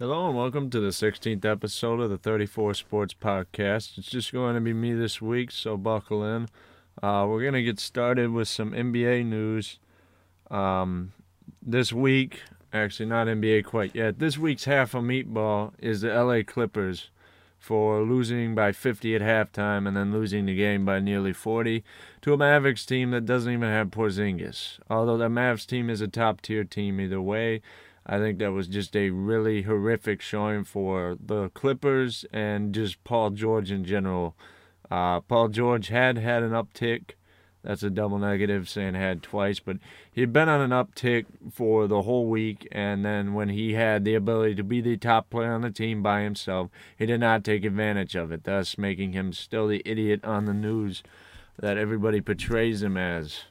Hello 0.00 0.28
and 0.28 0.34
welcome 0.34 0.70
to 0.70 0.80
the 0.80 0.88
16th 0.88 1.44
episode 1.44 2.00
of 2.00 2.08
the 2.08 2.16
34 2.16 2.72
Sports 2.72 3.12
Podcast. 3.12 3.98
It's 3.98 4.08
just 4.08 4.32
going 4.32 4.54
to 4.54 4.60
be 4.62 4.72
me 4.72 4.94
this 4.94 5.20
week, 5.20 5.50
so 5.50 5.76
buckle 5.76 6.24
in. 6.24 6.48
Uh, 7.02 7.26
we're 7.28 7.42
going 7.42 7.52
to 7.52 7.62
get 7.62 7.78
started 7.78 8.32
with 8.32 8.48
some 8.48 8.72
NBA 8.72 9.26
news. 9.26 9.78
Um, 10.50 11.12
this 11.60 11.92
week, 11.92 12.40
actually 12.72 13.10
not 13.10 13.26
NBA 13.26 13.66
quite 13.66 13.94
yet, 13.94 14.20
this 14.20 14.38
week's 14.38 14.64
half 14.64 14.94
a 14.94 15.00
meatball 15.00 15.72
is 15.78 16.00
the 16.00 16.08
LA 16.08 16.44
Clippers 16.46 17.10
for 17.58 18.00
losing 18.00 18.54
by 18.54 18.72
50 18.72 19.14
at 19.14 19.20
halftime 19.20 19.86
and 19.86 19.94
then 19.94 20.12
losing 20.12 20.46
the 20.46 20.56
game 20.56 20.86
by 20.86 20.98
nearly 20.98 21.34
40 21.34 21.84
to 22.22 22.32
a 22.32 22.38
Mavericks 22.38 22.86
team 22.86 23.10
that 23.10 23.26
doesn't 23.26 23.52
even 23.52 23.68
have 23.68 23.88
Porzingis. 23.88 24.78
Although 24.88 25.18
the 25.18 25.28
Mavs 25.28 25.66
team 25.66 25.90
is 25.90 26.00
a 26.00 26.08
top 26.08 26.40
tier 26.40 26.64
team 26.64 27.02
either 27.02 27.20
way. 27.20 27.60
I 28.12 28.18
think 28.18 28.40
that 28.40 28.50
was 28.50 28.66
just 28.66 28.96
a 28.96 29.10
really 29.10 29.62
horrific 29.62 30.20
showing 30.20 30.64
for 30.64 31.16
the 31.24 31.48
Clippers 31.50 32.24
and 32.32 32.74
just 32.74 33.04
Paul 33.04 33.30
George 33.30 33.70
in 33.70 33.84
general. 33.84 34.34
Uh, 34.90 35.20
Paul 35.20 35.46
George 35.46 35.88
had 35.88 36.18
had 36.18 36.42
an 36.42 36.50
uptick. 36.50 37.12
That's 37.62 37.84
a 37.84 37.90
double 37.90 38.18
negative, 38.18 38.68
saying 38.68 38.94
had 38.94 39.22
twice, 39.22 39.60
but 39.60 39.76
he'd 40.10 40.32
been 40.32 40.48
on 40.48 40.60
an 40.60 40.70
uptick 40.70 41.26
for 41.52 41.86
the 41.86 42.02
whole 42.02 42.26
week. 42.26 42.66
And 42.72 43.04
then 43.04 43.32
when 43.32 43.50
he 43.50 43.74
had 43.74 44.04
the 44.04 44.16
ability 44.16 44.56
to 44.56 44.64
be 44.64 44.80
the 44.80 44.96
top 44.96 45.30
player 45.30 45.52
on 45.52 45.60
the 45.60 45.70
team 45.70 46.02
by 46.02 46.22
himself, 46.22 46.68
he 46.98 47.06
did 47.06 47.20
not 47.20 47.44
take 47.44 47.64
advantage 47.64 48.16
of 48.16 48.32
it, 48.32 48.42
thus 48.42 48.76
making 48.76 49.12
him 49.12 49.32
still 49.32 49.68
the 49.68 49.82
idiot 49.84 50.24
on 50.24 50.46
the 50.46 50.54
news 50.54 51.04
that 51.60 51.78
everybody 51.78 52.20
portrays 52.20 52.82
him 52.82 52.96
as. 52.96 53.44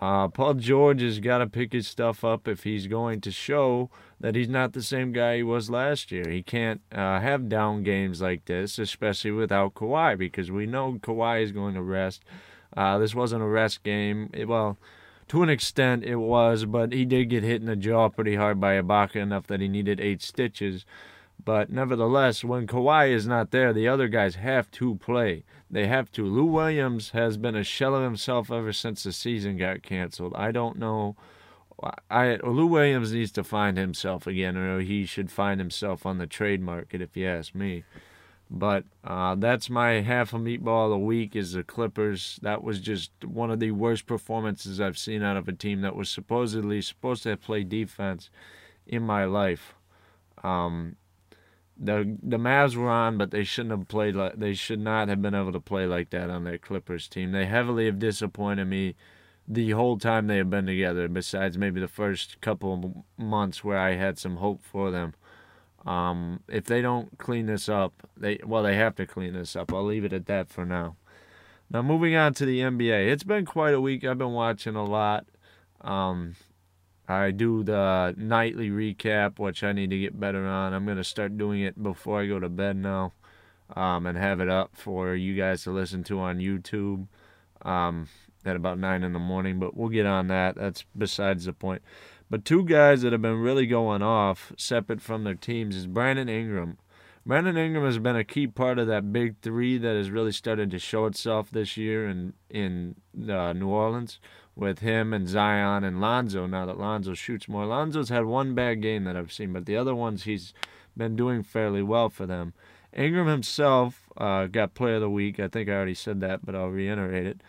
Uh, 0.00 0.28
Paul 0.28 0.54
George 0.54 1.02
has 1.02 1.20
got 1.20 1.38
to 1.38 1.46
pick 1.46 1.72
his 1.72 1.86
stuff 1.86 2.24
up 2.24 2.48
if 2.48 2.64
he's 2.64 2.86
going 2.86 3.20
to 3.20 3.30
show 3.30 3.90
that 4.18 4.34
he's 4.34 4.48
not 4.48 4.72
the 4.72 4.82
same 4.82 5.12
guy 5.12 5.36
he 5.36 5.42
was 5.42 5.68
last 5.68 6.10
year. 6.10 6.28
He 6.28 6.42
can't 6.42 6.80
uh, 6.90 7.20
have 7.20 7.50
down 7.50 7.82
games 7.82 8.22
like 8.22 8.46
this, 8.46 8.78
especially 8.78 9.32
without 9.32 9.74
Kawhi, 9.74 10.16
because 10.16 10.50
we 10.50 10.64
know 10.64 10.94
Kawhi 10.94 11.42
is 11.42 11.52
going 11.52 11.74
to 11.74 11.82
rest. 11.82 12.24
Uh, 12.74 12.96
this 12.98 13.14
wasn't 13.14 13.42
a 13.42 13.46
rest 13.46 13.82
game. 13.82 14.30
It, 14.32 14.48
well, 14.48 14.78
to 15.28 15.42
an 15.42 15.50
extent 15.50 16.04
it 16.04 16.16
was, 16.16 16.64
but 16.64 16.92
he 16.92 17.04
did 17.04 17.28
get 17.28 17.42
hit 17.42 17.60
in 17.60 17.66
the 17.66 17.76
jaw 17.76 18.08
pretty 18.08 18.36
hard 18.36 18.58
by 18.58 18.80
Ibaka 18.80 19.16
enough 19.16 19.46
that 19.48 19.60
he 19.60 19.68
needed 19.68 20.00
eight 20.00 20.22
stitches. 20.22 20.86
But 21.44 21.70
nevertheless, 21.70 22.44
when 22.44 22.66
Kawhi 22.66 23.10
is 23.10 23.26
not 23.26 23.50
there, 23.50 23.72
the 23.72 23.88
other 23.88 24.08
guys 24.08 24.34
have 24.36 24.70
to 24.72 24.96
play. 24.96 25.44
They 25.70 25.86
have 25.86 26.10
to. 26.12 26.24
Lou 26.24 26.44
Williams 26.44 27.10
has 27.10 27.36
been 27.36 27.54
a 27.54 27.64
shell 27.64 27.94
of 27.94 28.02
himself 28.02 28.50
ever 28.50 28.72
since 28.72 29.04
the 29.04 29.12
season 29.12 29.56
got 29.56 29.82
canceled. 29.82 30.34
I 30.34 30.50
don't 30.50 30.78
know. 30.78 31.16
I 32.10 32.36
Lou 32.42 32.66
Williams 32.66 33.12
needs 33.12 33.32
to 33.32 33.44
find 33.44 33.78
himself 33.78 34.26
again, 34.26 34.56
or 34.56 34.80
he 34.80 35.06
should 35.06 35.30
find 35.30 35.60
himself 35.60 36.04
on 36.04 36.18
the 36.18 36.26
trade 36.26 36.60
market, 36.60 37.00
if 37.00 37.16
you 37.16 37.26
ask 37.26 37.54
me. 37.54 37.84
But 38.50 38.84
uh, 39.04 39.36
that's 39.36 39.70
my 39.70 40.00
half 40.00 40.34
a 40.34 40.36
meatball 40.36 40.90
the 40.90 40.98
week 40.98 41.36
is 41.36 41.52
the 41.52 41.62
Clippers. 41.62 42.40
That 42.42 42.64
was 42.64 42.80
just 42.80 43.12
one 43.24 43.50
of 43.50 43.60
the 43.60 43.70
worst 43.70 44.06
performances 44.06 44.80
I've 44.80 44.98
seen 44.98 45.22
out 45.22 45.36
of 45.36 45.48
a 45.48 45.52
team 45.52 45.82
that 45.82 45.94
was 45.94 46.10
supposedly 46.10 46.82
supposed 46.82 47.22
to 47.22 47.36
play 47.36 47.62
defense 47.62 48.28
in 48.86 49.04
my 49.04 49.24
life. 49.24 49.74
Um, 50.42 50.96
the 51.82 52.18
the 52.22 52.36
Mavs 52.36 52.76
were 52.76 52.90
on, 52.90 53.16
but 53.16 53.30
they 53.30 53.42
shouldn't 53.42 53.70
have 53.70 53.88
played 53.88 54.14
like 54.14 54.36
they 54.36 54.52
should 54.52 54.80
not 54.80 55.08
have 55.08 55.22
been 55.22 55.34
able 55.34 55.52
to 55.52 55.60
play 55.60 55.86
like 55.86 56.10
that 56.10 56.28
on 56.28 56.44
their 56.44 56.58
Clippers 56.58 57.08
team. 57.08 57.32
They 57.32 57.46
heavily 57.46 57.86
have 57.86 57.98
disappointed 57.98 58.66
me 58.66 58.94
the 59.48 59.70
whole 59.70 59.98
time 59.98 60.26
they 60.26 60.36
have 60.36 60.50
been 60.50 60.66
together. 60.66 61.08
Besides 61.08 61.56
maybe 61.56 61.80
the 61.80 61.88
first 61.88 62.40
couple 62.42 63.06
months 63.16 63.64
where 63.64 63.78
I 63.78 63.94
had 63.94 64.18
some 64.18 64.36
hope 64.36 64.62
for 64.62 64.90
them. 64.90 65.14
Um, 65.86 66.40
if 66.46 66.64
they 66.64 66.82
don't 66.82 67.16
clean 67.16 67.46
this 67.46 67.66
up, 67.66 68.06
they 68.14 68.38
well 68.44 68.62
they 68.62 68.76
have 68.76 68.94
to 68.96 69.06
clean 69.06 69.32
this 69.32 69.56
up. 69.56 69.72
I'll 69.72 69.84
leave 69.84 70.04
it 70.04 70.12
at 70.12 70.26
that 70.26 70.50
for 70.50 70.66
now. 70.66 70.96
Now 71.70 71.80
moving 71.80 72.14
on 72.14 72.34
to 72.34 72.44
the 72.44 72.60
NBA, 72.60 73.10
it's 73.10 73.24
been 73.24 73.46
quite 73.46 73.72
a 73.72 73.80
week. 73.80 74.04
I've 74.04 74.18
been 74.18 74.32
watching 74.32 74.76
a 74.76 74.84
lot. 74.84 75.24
Um, 75.80 76.34
I 77.10 77.32
do 77.32 77.64
the 77.64 78.14
nightly 78.16 78.70
recap, 78.70 79.40
which 79.40 79.64
I 79.64 79.72
need 79.72 79.90
to 79.90 79.98
get 79.98 80.20
better 80.20 80.46
on. 80.46 80.72
I'm 80.72 80.84
going 80.84 80.96
to 80.96 81.04
start 81.04 81.36
doing 81.36 81.60
it 81.62 81.82
before 81.82 82.20
I 82.20 82.26
go 82.26 82.38
to 82.38 82.48
bed 82.48 82.76
now 82.76 83.14
um, 83.74 84.06
and 84.06 84.16
have 84.16 84.40
it 84.40 84.48
up 84.48 84.76
for 84.76 85.16
you 85.16 85.34
guys 85.34 85.64
to 85.64 85.72
listen 85.72 86.04
to 86.04 86.20
on 86.20 86.38
YouTube 86.38 87.08
um, 87.62 88.06
at 88.44 88.54
about 88.54 88.78
9 88.78 89.02
in 89.02 89.12
the 89.12 89.18
morning. 89.18 89.58
But 89.58 89.76
we'll 89.76 89.88
get 89.88 90.06
on 90.06 90.28
that. 90.28 90.54
That's 90.54 90.84
besides 90.96 91.46
the 91.46 91.52
point. 91.52 91.82
But 92.30 92.44
two 92.44 92.64
guys 92.64 93.02
that 93.02 93.10
have 93.10 93.22
been 93.22 93.40
really 93.40 93.66
going 93.66 94.02
off, 94.02 94.52
separate 94.56 95.00
from 95.00 95.24
their 95.24 95.34
teams, 95.34 95.74
is 95.74 95.88
Brandon 95.88 96.28
Ingram. 96.28 96.78
Brandon 97.26 97.56
Ingram 97.56 97.84
has 97.84 97.98
been 97.98 98.14
a 98.14 98.22
key 98.22 98.46
part 98.46 98.78
of 98.78 98.86
that 98.86 99.12
big 99.12 99.34
three 99.42 99.78
that 99.78 99.96
has 99.96 100.10
really 100.10 100.30
started 100.30 100.70
to 100.70 100.78
show 100.78 101.06
itself 101.06 101.50
this 101.50 101.76
year 101.76 102.08
in 102.08 102.34
in 102.48 102.94
uh, 103.28 103.52
New 103.52 103.68
Orleans 103.68 104.20
with 104.60 104.80
him 104.80 105.12
and 105.12 105.28
Zion 105.28 105.82
and 105.82 106.00
Lonzo. 106.00 106.46
Now 106.46 106.66
that 106.66 106.78
Lonzo 106.78 107.14
shoots 107.14 107.48
more, 107.48 107.66
Lonzo's 107.66 108.10
had 108.10 108.26
one 108.26 108.54
bad 108.54 108.82
game 108.82 109.04
that 109.04 109.16
I've 109.16 109.32
seen, 109.32 109.52
but 109.52 109.66
the 109.66 109.76
other 109.76 109.94
ones 109.94 110.24
he's 110.24 110.52
been 110.96 111.16
doing 111.16 111.42
fairly 111.42 111.82
well 111.82 112.10
for 112.10 112.26
them. 112.26 112.52
Ingram 112.96 113.26
himself 113.26 114.08
uh, 114.16 114.46
got 114.46 114.74
Player 114.74 114.96
of 114.96 115.00
the 115.00 115.10
Week. 115.10 115.40
I 115.40 115.48
think 115.48 115.68
I 115.68 115.72
already 115.72 115.94
said 115.94 116.20
that, 116.20 116.44
but 116.44 116.54
I'll 116.54 116.68
reiterate 116.68 117.26
it. 117.26 117.40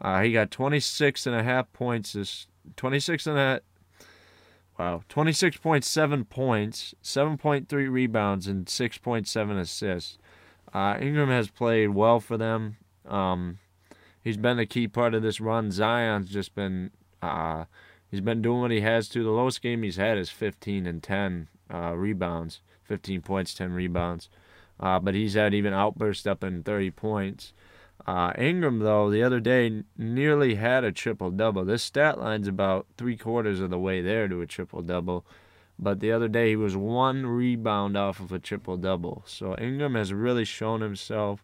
Uh, 0.00 0.22
he 0.22 0.32
got 0.32 0.50
26 0.50 1.26
and 1.26 1.34
a 1.34 1.42
half 1.42 1.72
points. 1.72 2.12
This 2.12 2.46
26 2.76 3.26
and 3.26 3.38
a 3.38 3.40
half. 3.40 3.60
wow, 4.78 5.02
26.7 5.08 6.28
points, 6.28 6.94
7.3 7.02 7.90
rebounds, 7.90 8.46
and 8.46 8.66
6.7 8.66 9.58
assists. 9.58 10.18
Uh, 10.74 10.98
Ingram 11.00 11.30
has 11.30 11.48
played 11.48 11.88
well 11.90 12.20
for 12.20 12.36
them. 12.36 12.76
Um, 13.06 13.58
he's 14.28 14.36
been 14.36 14.58
a 14.58 14.66
key 14.66 14.86
part 14.86 15.14
of 15.14 15.22
this 15.22 15.40
run. 15.40 15.70
Zion's 15.70 16.28
just 16.28 16.54
been 16.54 16.90
uh, 17.22 17.64
he's 18.10 18.20
been 18.20 18.42
doing 18.42 18.60
what 18.60 18.70
he 18.70 18.82
has 18.82 19.08
to. 19.08 19.24
The 19.24 19.30
lowest 19.30 19.62
game 19.62 19.82
he's 19.82 19.96
had 19.96 20.18
is 20.18 20.28
15 20.28 20.86
and 20.86 21.02
10 21.02 21.48
uh, 21.72 21.94
rebounds, 21.96 22.60
15 22.84 23.22
points, 23.22 23.54
10 23.54 23.72
rebounds. 23.72 24.28
Uh, 24.78 24.98
but 24.98 25.14
he's 25.14 25.32
had 25.32 25.54
even 25.54 25.72
outbursts 25.72 26.26
up 26.26 26.44
in 26.44 26.62
30 26.62 26.90
points. 26.90 27.54
Uh, 28.06 28.32
Ingram, 28.36 28.80
though, 28.80 29.10
the 29.10 29.22
other 29.22 29.40
day 29.40 29.82
nearly 29.96 30.56
had 30.56 30.84
a 30.84 30.92
triple 30.92 31.30
double. 31.30 31.64
This 31.64 31.82
stat 31.82 32.20
line's 32.20 32.48
about 32.48 32.86
three 32.98 33.16
quarters 33.16 33.60
of 33.60 33.70
the 33.70 33.78
way 33.78 34.02
there 34.02 34.28
to 34.28 34.42
a 34.42 34.46
triple 34.46 34.82
double. 34.82 35.24
But 35.78 36.00
the 36.00 36.12
other 36.12 36.28
day 36.28 36.50
he 36.50 36.56
was 36.56 36.76
one 36.76 37.24
rebound 37.24 37.96
off 37.96 38.20
of 38.20 38.30
a 38.30 38.38
triple 38.38 38.76
double. 38.76 39.22
So 39.26 39.56
Ingram 39.58 39.94
has 39.94 40.12
really 40.12 40.44
shown 40.44 40.82
himself. 40.82 41.42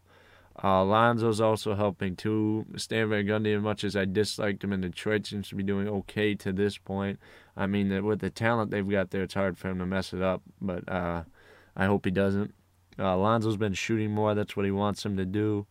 Uh, 0.63 0.85
Lonzo's 0.85 1.41
also 1.41 1.75
helping 1.75 2.15
too. 2.15 2.65
Stan 2.77 3.11
Van 3.11 3.27
Gundy, 3.27 3.57
as 3.57 3.63
much 3.63 3.83
as 3.83 3.97
I 3.97 4.05
disliked 4.05 4.63
him 4.63 4.73
in 4.73 4.83
Detroit, 4.83 5.27
seems 5.27 5.49
to 5.49 5.57
be 5.57 5.65
doing 5.65 5.89
okay 5.89 6.35
to 6.37 6.53
this 6.53 6.79
point. 6.79 7.19
I 7.57 7.67
mean, 7.67 8.05
with 8.05 8.21
the 8.21 8.31
talent 8.31 8.71
they've 8.71 8.89
got 8.89 9.11
there, 9.11 9.23
it's 9.23 9.35
hard 9.35 9.59
for 9.59 9.69
him 9.69 9.79
to 9.81 9.87
mess 9.87 10.13
it 10.13 10.23
up. 10.23 10.43
But 10.61 10.89
uh, 10.89 11.25
I 11.77 11.87
hope 11.87 12.05
he 12.05 12.11
doesn't. 12.11 12.55
Uh, 12.99 13.17
Lonzo's 13.17 13.57
been 13.57 13.75
shooting 13.75 14.13
more. 14.13 14.35
That's 14.35 14.57
what 14.57 14.65
he 14.65 14.71
wants 14.71 15.05
him 15.05 15.17
to 15.17 15.25
do. 15.25 15.67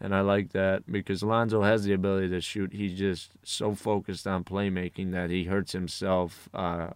And 0.00 0.14
I 0.14 0.20
like 0.20 0.50
that 0.50 0.90
because 0.90 1.22
Lonzo 1.22 1.62
has 1.62 1.84
the 1.84 1.92
ability 1.92 2.30
to 2.30 2.40
shoot. 2.40 2.72
He's 2.72 2.98
just 2.98 3.30
so 3.44 3.74
focused 3.74 4.26
on 4.26 4.42
playmaking 4.42 5.12
that 5.12 5.30
he 5.30 5.44
hurts 5.44 5.72
himself. 5.72 6.48
Uh, 6.52 6.88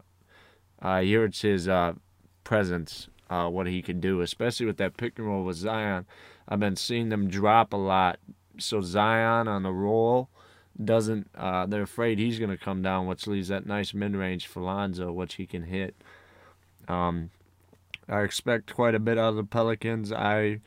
uh, 0.82 1.02
he 1.02 1.12
hurts 1.14 1.42
his 1.42 1.68
uh, 1.68 1.92
presence, 2.42 3.08
uh, 3.30 3.48
what 3.48 3.68
he 3.68 3.80
can 3.80 4.00
do, 4.00 4.22
especially 4.22 4.66
with 4.66 4.78
that 4.78 4.96
pick 4.96 5.18
and 5.18 5.28
roll 5.28 5.44
with 5.44 5.56
Zion. 5.56 6.06
I've 6.48 6.60
been 6.60 6.76
seeing 6.76 7.08
them 7.08 7.28
drop 7.28 7.72
a 7.72 7.76
lot. 7.76 8.18
So 8.58 8.80
Zion 8.80 9.48
on 9.48 9.62
the 9.62 9.72
roll 9.72 10.30
doesn't. 10.82 11.30
Uh, 11.34 11.66
they're 11.66 11.82
afraid 11.82 12.18
he's 12.18 12.38
going 12.38 12.50
to 12.50 12.56
come 12.56 12.82
down, 12.82 13.06
which 13.06 13.26
leaves 13.26 13.48
that 13.48 13.66
nice 13.66 13.94
mid 13.94 14.14
range 14.14 14.46
for 14.46 14.62
Lonzo, 14.62 15.12
which 15.12 15.34
he 15.34 15.46
can 15.46 15.64
hit. 15.64 15.94
Um, 16.88 17.30
I 18.08 18.20
expect 18.20 18.72
quite 18.72 18.94
a 18.94 19.00
bit 19.00 19.18
out 19.18 19.30
of 19.30 19.36
the 19.36 19.44
Pelicans. 19.44 20.12
I 20.12 20.60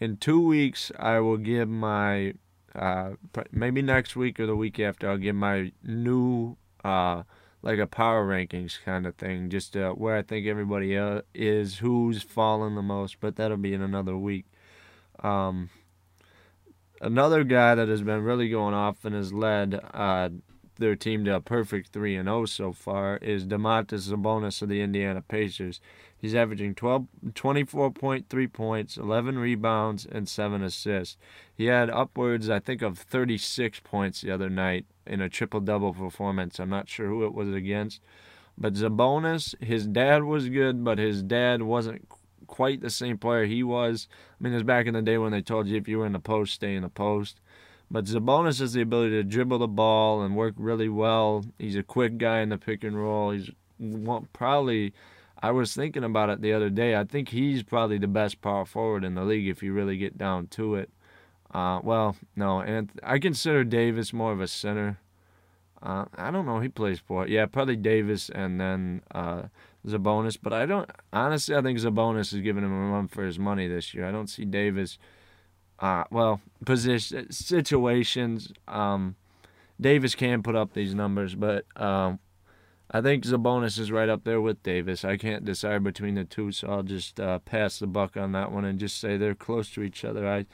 in 0.00 0.16
two 0.16 0.40
weeks 0.40 0.92
I 0.98 1.20
will 1.20 1.36
give 1.36 1.68
my 1.68 2.34
uh, 2.74 3.12
maybe 3.50 3.82
next 3.82 4.16
week 4.16 4.40
or 4.40 4.46
the 4.46 4.56
week 4.56 4.78
after 4.80 5.08
I'll 5.08 5.18
give 5.18 5.36
my 5.36 5.72
new 5.82 6.56
uh, 6.84 7.22
like 7.62 7.78
a 7.78 7.86
power 7.86 8.26
rankings 8.26 8.78
kind 8.84 9.06
of 9.06 9.14
thing, 9.16 9.48
just 9.48 9.76
uh, 9.76 9.92
where 9.92 10.16
I 10.16 10.22
think 10.22 10.46
everybody 10.46 10.94
is, 11.34 11.78
who's 11.78 12.22
fallen 12.22 12.74
the 12.74 12.82
most. 12.82 13.20
But 13.20 13.36
that'll 13.36 13.56
be 13.56 13.74
in 13.74 13.82
another 13.82 14.16
week. 14.16 14.46
Um, 15.22 15.70
another 17.00 17.44
guy 17.44 17.74
that 17.74 17.88
has 17.88 18.02
been 18.02 18.22
really 18.22 18.48
going 18.48 18.74
off 18.74 19.04
and 19.04 19.14
has 19.14 19.32
led 19.32 19.80
uh, 19.94 20.30
their 20.78 20.96
team 20.96 21.24
to 21.24 21.36
a 21.36 21.40
perfect 21.40 21.92
3 21.92 22.16
and 22.16 22.26
0 22.26 22.46
so 22.46 22.72
far 22.72 23.16
is 23.18 23.46
Domantas 23.46 24.08
Sabonis 24.08 24.62
of 24.62 24.68
the 24.68 24.80
Indiana 24.80 25.22
Pacers. 25.22 25.80
He's 26.16 26.34
averaging 26.34 26.76
12, 26.76 27.06
24.3 27.30 28.52
points, 28.52 28.96
11 28.96 29.38
rebounds, 29.38 30.06
and 30.06 30.28
7 30.28 30.62
assists. 30.62 31.16
He 31.52 31.66
had 31.66 31.90
upwards, 31.90 32.48
I 32.48 32.60
think, 32.60 32.80
of 32.80 32.96
36 32.96 33.80
points 33.80 34.20
the 34.20 34.30
other 34.30 34.48
night 34.48 34.86
in 35.04 35.20
a 35.20 35.28
triple 35.28 35.60
double 35.60 35.92
performance. 35.92 36.60
I'm 36.60 36.70
not 36.70 36.88
sure 36.88 37.08
who 37.08 37.24
it 37.24 37.34
was 37.34 37.52
against. 37.52 38.00
But 38.56 38.74
Sabonis, 38.74 39.60
his 39.62 39.86
dad 39.86 40.24
was 40.24 40.48
good, 40.48 40.84
but 40.84 40.98
his 40.98 41.22
dad 41.22 41.62
wasn't 41.62 42.08
quite 42.46 42.80
the 42.80 42.90
same 42.90 43.18
player 43.18 43.44
he 43.44 43.62
was. 43.62 44.08
I 44.38 44.44
mean, 44.44 44.52
it 44.52 44.56
was 44.56 44.62
back 44.64 44.86
in 44.86 44.94
the 44.94 45.02
day 45.02 45.18
when 45.18 45.32
they 45.32 45.42
told 45.42 45.66
you 45.66 45.76
if 45.76 45.88
you 45.88 45.98
were 45.98 46.06
in 46.06 46.12
the 46.12 46.18
post, 46.18 46.54
stay 46.54 46.74
in 46.74 46.82
the 46.82 46.88
post. 46.88 47.40
But 47.90 48.06
Sabonis 48.06 48.60
has 48.60 48.72
the 48.72 48.80
ability 48.80 49.10
to 49.10 49.22
dribble 49.22 49.58
the 49.58 49.68
ball 49.68 50.22
and 50.22 50.34
work 50.34 50.54
really 50.56 50.88
well. 50.88 51.44
He's 51.58 51.76
a 51.76 51.82
quick 51.82 52.16
guy 52.16 52.40
in 52.40 52.48
the 52.48 52.56
pick 52.56 52.84
and 52.84 52.96
roll. 52.96 53.32
He's 53.32 53.50
probably, 54.32 54.94
I 55.42 55.50
was 55.50 55.74
thinking 55.74 56.02
about 56.02 56.30
it 56.30 56.40
the 56.40 56.54
other 56.54 56.70
day. 56.70 56.96
I 56.96 57.04
think 57.04 57.28
he's 57.28 57.62
probably 57.62 57.98
the 57.98 58.08
best 58.08 58.40
power 58.40 58.64
forward 58.64 59.04
in 59.04 59.14
the 59.14 59.24
league 59.24 59.46
if 59.46 59.62
you 59.62 59.74
really 59.74 59.98
get 59.98 60.16
down 60.16 60.46
to 60.48 60.76
it. 60.76 60.90
Uh, 61.52 61.80
well, 61.82 62.16
no, 62.34 62.60
and 62.60 62.90
I 63.02 63.18
consider 63.18 63.62
Davis 63.62 64.14
more 64.14 64.32
of 64.32 64.40
a 64.40 64.46
center. 64.48 64.98
Uh, 65.82 66.06
I 66.16 66.30
don't 66.30 66.46
know. 66.46 66.60
He 66.60 66.68
plays 66.68 67.00
for 67.00 67.24
it. 67.24 67.30
Yeah, 67.30 67.44
probably 67.46 67.76
Davis 67.76 68.30
and 68.30 68.58
then 68.58 69.02
uh, 69.14 69.42
Sabonis. 69.86 70.38
But 70.40 70.52
I 70.52 70.66
don't 70.66 70.90
honestly. 71.12 71.54
I 71.54 71.62
think 71.62 71.78
Sabonis 71.78 72.32
is 72.32 72.40
giving 72.40 72.64
him 72.64 72.72
a 72.72 72.90
run 72.90 73.08
for 73.08 73.24
his 73.24 73.38
money 73.38 73.68
this 73.68 73.94
year. 73.94 74.06
I 74.06 74.12
don't 74.12 74.28
see 74.28 74.44
Davis 74.44 74.98
uh, 75.82 76.04
well, 76.10 76.40
position 76.64 77.30
situations. 77.32 78.52
Um, 78.68 79.16
Davis 79.80 80.14
can 80.14 80.42
put 80.42 80.54
up 80.54 80.74
these 80.74 80.94
numbers, 80.94 81.34
but 81.34 81.66
um, 81.76 82.20
I 82.88 83.00
think 83.00 83.24
Sabonis 83.24 83.80
is 83.80 83.90
right 83.90 84.08
up 84.08 84.22
there 84.22 84.40
with 84.40 84.62
Davis. 84.62 85.04
I 85.04 85.16
can't 85.16 85.44
decide 85.44 85.82
between 85.82 86.14
the 86.14 86.24
two, 86.24 86.52
so 86.52 86.68
I'll 86.68 86.82
just 86.84 87.18
uh, 87.18 87.40
pass 87.40 87.80
the 87.80 87.88
buck 87.88 88.16
on 88.16 88.30
that 88.32 88.52
one 88.52 88.64
and 88.64 88.78
just 88.78 89.00
say 89.00 89.16
they're 89.16 89.34
close 89.34 89.70
to 89.70 89.82
each 89.82 90.04
other. 90.04 90.28
I 90.28 90.46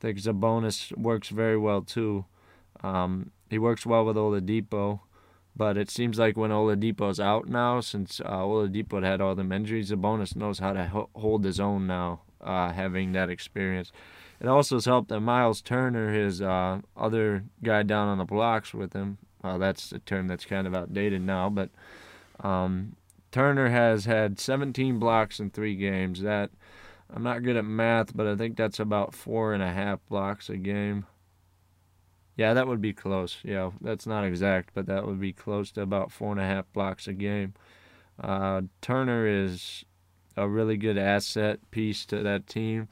think 0.00 0.18
Sabonis 0.18 0.96
works 0.98 1.28
very 1.28 1.56
well 1.56 1.82
too. 1.82 2.24
Um, 2.82 3.30
he 3.48 3.58
works 3.58 3.86
well 3.86 4.04
with 4.04 4.16
Oladipo, 4.16 5.00
but 5.56 5.76
it 5.76 5.90
seems 5.90 6.18
like 6.18 6.36
when 6.36 6.50
Oladipo's 6.50 7.20
out 7.20 7.48
now, 7.48 7.80
since 7.80 8.20
uh, 8.20 8.38
Oladipo 8.38 9.02
had 9.02 9.20
all 9.20 9.34
the 9.34 9.42
injuries, 9.54 9.90
Sabonis 9.90 10.34
knows 10.36 10.58
how 10.58 10.72
to 10.72 10.86
ho- 10.86 11.10
hold 11.14 11.44
his 11.44 11.60
own 11.60 11.86
now, 11.86 12.20
uh, 12.40 12.72
having 12.72 13.12
that 13.12 13.30
experience. 13.30 13.92
It 14.40 14.48
also 14.48 14.76
has 14.76 14.84
helped 14.84 15.08
that 15.08 15.20
Miles 15.20 15.62
Turner, 15.62 16.12
his 16.12 16.42
uh, 16.42 16.80
other 16.96 17.44
guy 17.62 17.82
down 17.82 18.08
on 18.08 18.18
the 18.18 18.24
blocks 18.24 18.74
with 18.74 18.92
him, 18.92 19.18
well, 19.44 19.58
that's 19.58 19.92
a 19.92 19.98
term 19.98 20.26
that's 20.26 20.46
kind 20.46 20.66
of 20.66 20.74
outdated 20.74 21.22
now, 21.22 21.50
but 21.50 21.70
um, 22.40 22.96
Turner 23.30 23.68
has 23.68 24.06
had 24.06 24.40
17 24.40 24.98
blocks 24.98 25.38
in 25.38 25.50
three 25.50 25.76
games. 25.76 26.22
That 26.22 26.50
I'm 27.12 27.22
not 27.22 27.42
good 27.42 27.56
at 27.56 27.64
math, 27.64 28.16
but 28.16 28.26
I 28.26 28.36
think 28.36 28.56
that's 28.56 28.80
about 28.80 29.14
four 29.14 29.52
and 29.52 29.62
a 29.62 29.70
half 29.72 30.00
blocks 30.08 30.48
a 30.48 30.56
game. 30.56 31.06
Yeah, 32.36 32.54
that 32.54 32.66
would 32.66 32.80
be 32.80 32.92
close. 32.92 33.38
Yeah, 33.44 33.70
that's 33.80 34.06
not 34.06 34.24
exact, 34.24 34.70
but 34.74 34.86
that 34.86 35.06
would 35.06 35.20
be 35.20 35.32
close 35.32 35.70
to 35.72 35.82
about 35.82 36.10
four 36.10 36.32
and 36.32 36.40
a 36.40 36.44
half 36.44 36.72
blocks 36.72 37.06
a 37.06 37.12
game. 37.12 37.54
Uh, 38.20 38.62
Turner 38.80 39.26
is 39.26 39.84
a 40.36 40.48
really 40.48 40.76
good 40.76 40.98
asset 40.98 41.58
piece 41.70 42.04
to 42.06 42.22
that 42.22 42.46
team 42.46 42.88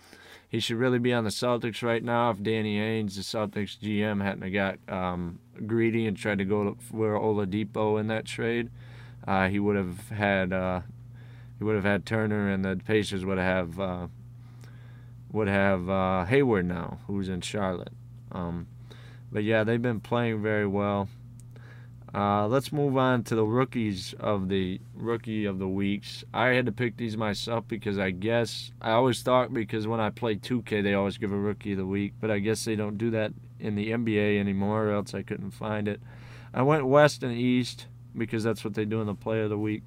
he 0.53 0.61
should 0.61 0.77
really 0.77 0.99
be 0.99 1.15
on 1.15 1.25
the 1.25 1.31
Celtics 1.31 1.83
right 1.83 2.05
now. 2.05 2.29
If 2.29 2.43
Danny 2.43 2.79
Ainge, 2.79 3.15
the 3.15 3.23
Celtics 3.23 3.79
GM, 3.79 4.23
hadn't 4.23 4.53
got 4.53 4.79
um, 4.87 5.39
greedy 5.67 6.07
and 6.07 6.15
tried 6.15 6.39
to 6.39 6.45
go 6.45 6.77
for 6.79 7.19
Oladipo 7.19 7.99
in 7.99 8.09
that 8.09 8.27
trade, 8.27 8.69
uh, 9.27 9.49
he 9.49 9.59
would 9.59 9.77
have 9.77 10.11
had 10.11 10.53
uh, 10.53 10.83
he 11.59 11.65
would 11.65 11.75
have 11.75 11.87
had 11.87 12.05
Turner, 12.05 12.51
and 12.51 12.63
the 12.63 12.79
Pacers 12.85 13.25
would 13.25 13.39
have 13.39 13.81
uh, 13.81 14.09
would 15.33 15.49
have 15.49 15.89
uh, 15.89 16.27
Hayward 16.27 16.67
now, 16.67 16.99
who's 17.07 17.31
in 17.31 17.41
Charlotte. 17.41 17.95
Um, 18.31 18.67
but 19.33 19.43
yeah, 19.43 19.65
they've 19.65 19.81
been 19.81 20.01
playing 20.01 20.43
very 20.43 20.67
well. 20.67 21.09
Uh, 22.15 22.47
let's 22.47 22.73
move 22.73 22.99
on 22.99 23.23
to 23.25 23.35
the 23.35 23.45
rookies 23.45 24.15
of 24.21 24.51
the 24.51 24.79
rookie 24.95 25.47
of 25.47 25.59
the 25.59 25.69
weeks. 25.69 26.23
I 26.35 26.49
had 26.49 26.67
to 26.67 26.73
pick 26.73 26.99
these 26.99 27.17
myself 27.17 27.67
because 27.67 27.99
I 27.99 28.11
guess 28.11 28.71
I 28.83 28.91
always 28.91 29.23
thought 29.23 29.55
because 29.55 29.87
when 29.87 29.99
I 29.99 30.11
play 30.11 30.37
2K 30.37 30.83
they 30.83 30.93
always 30.93 31.17
give 31.17 31.33
a 31.33 31.39
rookie 31.39 31.73
of 31.73 31.79
the 31.79 31.87
week, 31.87 32.13
but 32.21 32.31
I 32.31 32.39
guess 32.39 32.67
they 32.67 32.77
don't 32.77 32.99
do 32.99 33.11
that 33.13 33.33
in 33.59 33.77
the 33.77 33.93
NBA 33.93 34.39
anymore, 34.39 34.89
or 34.89 34.93
else 34.93 35.15
I 35.15 35.23
couldn't 35.23 35.53
find 35.53 35.89
it. 35.89 36.03
I 36.53 36.61
went 36.61 36.87
West 36.87 37.23
and 37.23 37.33
East 37.33 37.87
because 38.17 38.45
that's 38.45 38.63
what 38.63 38.75
they 38.75 38.85
do 38.85 39.01
in 39.01 39.07
the 39.07 39.15
Player 39.15 39.45
of 39.45 39.51
the 39.51 39.59
Week. 39.59 39.83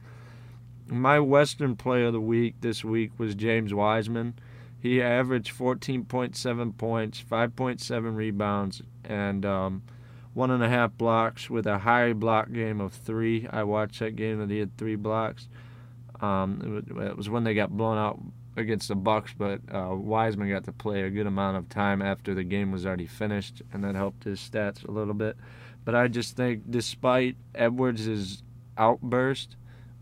My 0.87 1.19
Western 1.19 1.75
Player 1.75 2.07
of 2.07 2.13
the 2.13 2.21
Week 2.21 2.55
this 2.61 2.83
week 2.83 3.11
was 3.19 3.35
James 3.35 3.71
Wiseman. 3.71 4.33
He 4.81 5.01
averaged 5.01 5.55
14.7 5.55 6.77
points, 6.77 7.23
5.7 7.23 8.15
rebounds, 8.15 8.81
and 9.05 9.45
um, 9.45 9.83
one 10.33 10.51
and 10.51 10.63
a 10.63 10.69
half 10.69 10.97
blocks 10.97 11.49
with 11.49 11.65
a 11.65 11.79
high 11.79 12.13
block 12.13 12.51
game 12.51 12.81
of 12.81 12.93
three. 12.93 13.47
I 13.49 13.63
watched 13.63 13.99
that 13.99 14.15
game 14.15 14.39
that 14.39 14.49
he 14.49 14.59
had 14.59 14.77
three 14.77 14.95
blocks. 14.95 15.47
Um, 16.21 16.83
it, 16.87 17.17
was 17.17 17.29
when 17.29 17.43
they 17.43 17.53
got 17.53 17.75
blown 17.75 17.97
out 17.97 18.19
against 18.57 18.87
the 18.87 18.95
Bucks, 18.95 19.33
but 19.37 19.59
uh, 19.73 19.93
Wiseman 19.95 20.49
got 20.49 20.63
to 20.65 20.71
play 20.71 21.03
a 21.03 21.09
good 21.09 21.27
amount 21.27 21.57
of 21.57 21.69
time 21.69 22.01
after 22.01 22.33
the 22.33 22.43
game 22.43 22.71
was 22.71 22.85
already 22.85 23.05
finished, 23.05 23.61
and 23.71 23.83
that 23.83 23.95
helped 23.95 24.23
his 24.23 24.39
stats 24.39 24.87
a 24.87 24.91
little 24.91 25.13
bit. 25.13 25.35
But 25.83 25.95
I 25.95 26.07
just 26.07 26.35
think, 26.35 26.63
despite 26.69 27.35
Edwards' 27.53 28.43
outburst 28.77 29.55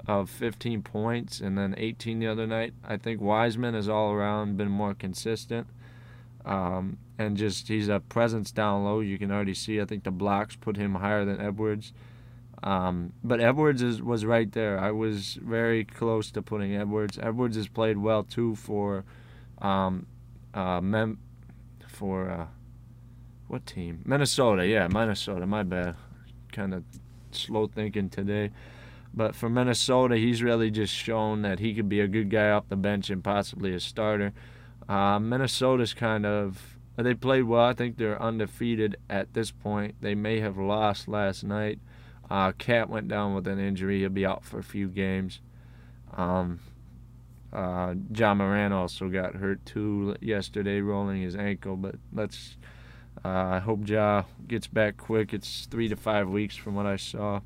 of 0.08 0.30
15 0.30 0.82
points 0.82 1.40
and 1.40 1.58
then 1.58 1.76
18 1.78 2.20
the 2.20 2.28
other 2.28 2.48
night, 2.48 2.74
I 2.84 2.98
think 2.98 3.22
Wiseman 3.22 3.74
has 3.74 3.90
all 3.90 4.12
around 4.12 4.58
been 4.58 4.70
more 4.70 4.94
consistent. 4.94 5.68
Um, 6.46 6.98
and 7.18 7.38
just 7.38 7.68
he's 7.68 7.88
a 7.88 8.00
presence 8.00 8.52
down 8.52 8.84
low. 8.84 9.00
You 9.00 9.18
can 9.18 9.32
already 9.32 9.54
see. 9.54 9.80
I 9.80 9.86
think 9.86 10.04
the 10.04 10.12
blocks 10.12 10.56
put 10.56 10.78
him 10.78 10.96
higher 10.96 11.26
than 11.26 11.40
Edwards. 11.40 11.94
Um, 12.64 13.14
but 13.24 13.42
Edwards 13.42 13.82
is, 13.82 14.02
was 14.02 14.26
right 14.26 14.52
there. 14.52 14.80
I 14.80 14.92
was 14.92 15.36
very 15.42 15.84
close 15.84 16.32
to 16.32 16.42
putting 16.42 16.76
Edwards. 16.76 17.20
Edwards 17.22 17.58
has 17.58 17.68
played 17.68 17.98
well 17.98 18.24
too 18.24 18.56
for 18.56 19.04
um, 19.60 20.08
uh, 20.54 20.80
Mem 20.82 21.20
for 21.88 22.30
uh, 22.30 22.48
what 23.48 23.66
team? 23.66 24.02
Minnesota. 24.06 24.66
Yeah, 24.66 24.88
Minnesota. 24.88 25.46
My 25.46 25.64
bad. 25.64 25.96
Kind 26.52 26.74
of 26.74 26.84
slow 27.32 27.68
thinking 27.68 28.10
today. 28.10 28.52
But 29.14 29.36
for 29.36 29.50
Minnesota, 29.50 30.18
he's 30.18 30.42
really 30.42 30.72
just 30.72 30.94
shown 30.94 31.44
that 31.44 31.60
he 31.60 31.74
could 31.76 31.88
be 31.88 32.00
a 32.00 32.08
good 32.08 32.30
guy 32.30 32.50
off 32.50 32.68
the 32.70 32.76
bench 32.76 33.10
and 33.10 33.24
possibly 33.24 33.74
a 33.74 33.80
starter. 33.80 34.34
Uh, 34.88 35.20
Minnesota's 35.20 35.94
kind 35.94 36.26
of 36.26 36.74
they 36.98 37.14
played 37.16 37.44
well. 37.44 37.66
I 37.66 37.74
think 37.74 37.98
they're 37.98 38.22
undefeated 38.22 38.98
at 39.10 39.34
this 39.34 39.50
point. 39.52 39.96
They 40.02 40.14
may 40.14 40.40
have 40.40 40.58
lost 40.58 41.08
last 41.08 41.44
night. 41.44 41.80
Uh, 42.30 42.52
KAT 42.52 42.90
went 42.90 43.08
down 43.08 43.34
with 43.34 43.48
an 43.48 43.60
injury. 43.60 44.00
He'll 44.00 44.10
be 44.10 44.26
out 44.26 44.44
for 44.44 44.60
a 44.60 44.64
few 44.64 44.88
games. 44.88 45.42
Um, 46.16 46.60
uh, 47.52 47.96
Ja 48.14 48.34
Morant 48.34 48.74
also 48.74 49.10
got 49.10 49.36
hurt 49.36 49.66
too 49.66 50.16
yesterday, 50.22 50.82
rolling 50.82 51.22
his 51.22 51.36
ankle. 51.36 51.76
But 51.76 51.96
let's. 52.12 52.58
Uh, 53.24 53.30
I 53.30 53.60
hope 53.60 53.88
Ja 53.88 54.24
gets 54.48 54.68
back 54.68 54.98
quick. 54.98 55.34
It's 55.34 55.66
three 55.68 55.88
to 55.88 55.96
five 55.96 56.30
weeks 56.30 56.56
from 56.56 56.76
what 56.76 56.86
I 56.86 56.96
saw, 56.98 57.42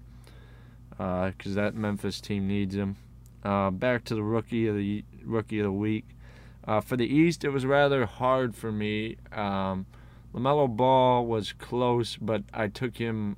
because 0.89 1.57
uh, 1.57 1.61
that 1.61 1.75
Memphis 1.75 2.19
team 2.19 2.47
needs 2.47 2.75
him. 2.75 2.95
Uh, 3.43 3.69
back 3.69 4.03
to 4.05 4.15
the 4.15 4.23
rookie 4.23 4.67
of 4.67 4.75
the 4.75 5.03
rookie 5.23 5.59
of 5.59 5.65
the 5.65 5.71
week. 5.71 6.05
Uh, 6.67 6.81
for 6.81 6.97
the 6.97 7.07
East, 7.07 7.45
it 7.45 7.49
was 7.49 7.65
rather 7.65 8.05
hard 8.05 8.53
for 8.53 8.71
me. 8.71 9.15
Um, 9.31 9.85
LaMelo 10.33 10.67
Ball 10.67 11.25
was 11.25 11.53
close, 11.53 12.17
but 12.17 12.43
I 12.53 12.67
took 12.67 12.97
him. 12.97 13.37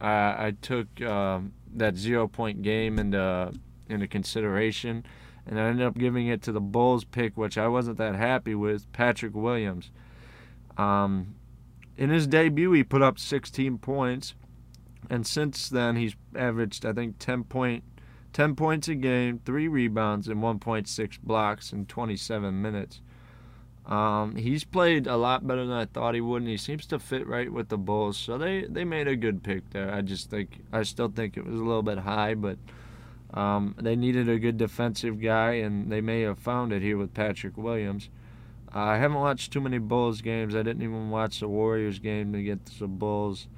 Uh, 0.00 0.34
I 0.38 0.54
took 0.62 0.86
uh, 1.02 1.40
that 1.74 1.96
zero 1.96 2.28
point 2.28 2.62
game 2.62 2.98
into 3.00 3.52
into 3.88 4.06
consideration, 4.06 5.04
and 5.44 5.58
I 5.58 5.64
ended 5.64 5.86
up 5.86 5.98
giving 5.98 6.28
it 6.28 6.40
to 6.42 6.52
the 6.52 6.60
Bulls 6.60 7.04
pick, 7.04 7.36
which 7.36 7.58
I 7.58 7.66
wasn't 7.66 7.98
that 7.98 8.14
happy 8.14 8.54
with. 8.54 8.90
Patrick 8.92 9.34
Williams. 9.34 9.90
Um, 10.76 11.34
in 11.96 12.10
his 12.10 12.28
debut, 12.28 12.70
he 12.70 12.84
put 12.84 13.02
up 13.02 13.18
16 13.18 13.78
points, 13.78 14.34
and 15.10 15.26
since 15.26 15.68
then 15.68 15.96
he's 15.96 16.14
averaged 16.36 16.86
I 16.86 16.92
think 16.92 17.18
10 17.18 17.42
point 17.44 17.82
10 18.38 18.54
points 18.54 18.86
a 18.86 18.94
game, 18.94 19.40
3 19.44 19.66
rebounds, 19.66 20.28
and 20.28 20.40
1.6 20.40 21.18
blocks 21.24 21.72
in 21.72 21.84
27 21.86 22.62
minutes. 22.62 23.00
Um, 23.84 24.36
he's 24.36 24.62
played 24.62 25.08
a 25.08 25.16
lot 25.16 25.44
better 25.44 25.66
than 25.66 25.74
I 25.74 25.86
thought 25.86 26.14
he 26.14 26.20
would, 26.20 26.42
and 26.42 26.48
he 26.48 26.56
seems 26.56 26.86
to 26.86 27.00
fit 27.00 27.26
right 27.26 27.52
with 27.52 27.68
the 27.68 27.76
Bulls. 27.76 28.16
So 28.16 28.38
they, 28.38 28.64
they 28.68 28.84
made 28.84 29.08
a 29.08 29.16
good 29.16 29.42
pick 29.42 29.68
there. 29.70 29.92
I 29.92 30.02
just 30.02 30.30
think 30.30 30.60
I 30.72 30.84
still 30.84 31.08
think 31.08 31.36
it 31.36 31.44
was 31.44 31.58
a 31.58 31.64
little 31.64 31.82
bit 31.82 31.98
high, 31.98 32.34
but 32.34 32.58
um, 33.34 33.74
they 33.76 33.96
needed 33.96 34.28
a 34.28 34.38
good 34.38 34.56
defensive 34.56 35.20
guy, 35.20 35.54
and 35.54 35.90
they 35.90 36.00
may 36.00 36.20
have 36.20 36.38
found 36.38 36.72
it 36.72 36.80
here 36.80 36.96
with 36.96 37.14
Patrick 37.14 37.56
Williams. 37.56 38.08
I 38.72 38.98
haven't 38.98 39.18
watched 39.18 39.52
too 39.52 39.60
many 39.60 39.78
Bulls 39.78 40.20
games. 40.20 40.54
I 40.54 40.62
didn't 40.62 40.82
even 40.82 41.10
watch 41.10 41.40
the 41.40 41.48
Warriors 41.48 41.98
game 41.98 42.32
to 42.34 42.42
get 42.44 42.64
to 42.66 42.78
the 42.78 42.86
Bulls, 42.86 43.48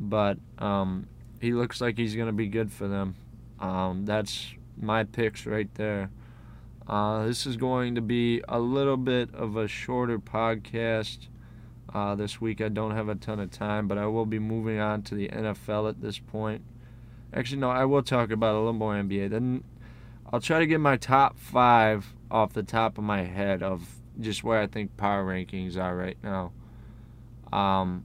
but 0.00 0.36
um, 0.58 1.06
he 1.40 1.52
looks 1.52 1.80
like 1.80 1.96
he's 1.96 2.16
going 2.16 2.26
to 2.26 2.32
be 2.32 2.48
good 2.48 2.72
for 2.72 2.88
them. 2.88 3.14
Um, 3.60 4.04
that's 4.04 4.54
my 4.80 5.04
picks 5.04 5.46
right 5.46 5.72
there. 5.74 6.10
Uh, 6.86 7.26
this 7.26 7.46
is 7.46 7.56
going 7.56 7.94
to 7.96 8.00
be 8.00 8.42
a 8.48 8.60
little 8.60 8.96
bit 8.96 9.34
of 9.34 9.56
a 9.56 9.66
shorter 9.66 10.18
podcast 10.18 11.28
uh, 11.92 12.14
this 12.14 12.40
week. 12.40 12.60
I 12.60 12.68
don't 12.68 12.92
have 12.92 13.08
a 13.08 13.14
ton 13.14 13.40
of 13.40 13.50
time, 13.50 13.88
but 13.88 13.98
I 13.98 14.06
will 14.06 14.26
be 14.26 14.38
moving 14.38 14.78
on 14.78 15.02
to 15.02 15.14
the 15.14 15.28
NFL 15.28 15.88
at 15.88 16.00
this 16.00 16.18
point. 16.18 16.62
Actually, 17.32 17.60
no, 17.60 17.70
I 17.70 17.84
will 17.84 18.02
talk 18.02 18.30
about 18.30 18.54
a 18.54 18.58
little 18.58 18.72
more 18.72 18.94
NBA. 18.94 19.30
Then 19.30 19.64
I'll 20.32 20.40
try 20.40 20.60
to 20.60 20.66
get 20.66 20.80
my 20.80 20.96
top 20.96 21.38
five 21.38 22.14
off 22.30 22.52
the 22.52 22.62
top 22.62 22.98
of 22.98 23.04
my 23.04 23.22
head 23.24 23.62
of 23.62 23.82
just 24.20 24.44
where 24.44 24.60
I 24.60 24.66
think 24.66 24.96
power 24.96 25.24
rankings 25.24 25.76
are 25.76 25.96
right 25.96 26.18
now. 26.22 26.52
Um, 27.52 28.04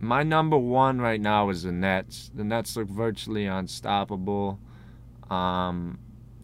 my 0.00 0.22
number 0.22 0.56
one 0.56 1.00
right 1.00 1.20
now 1.20 1.50
is 1.50 1.62
the 1.62 1.72
Nets. 1.72 2.30
The 2.34 2.44
Nets 2.44 2.76
look 2.76 2.88
virtually 2.88 3.46
unstoppable. 3.46 4.58
Um, 5.30 5.98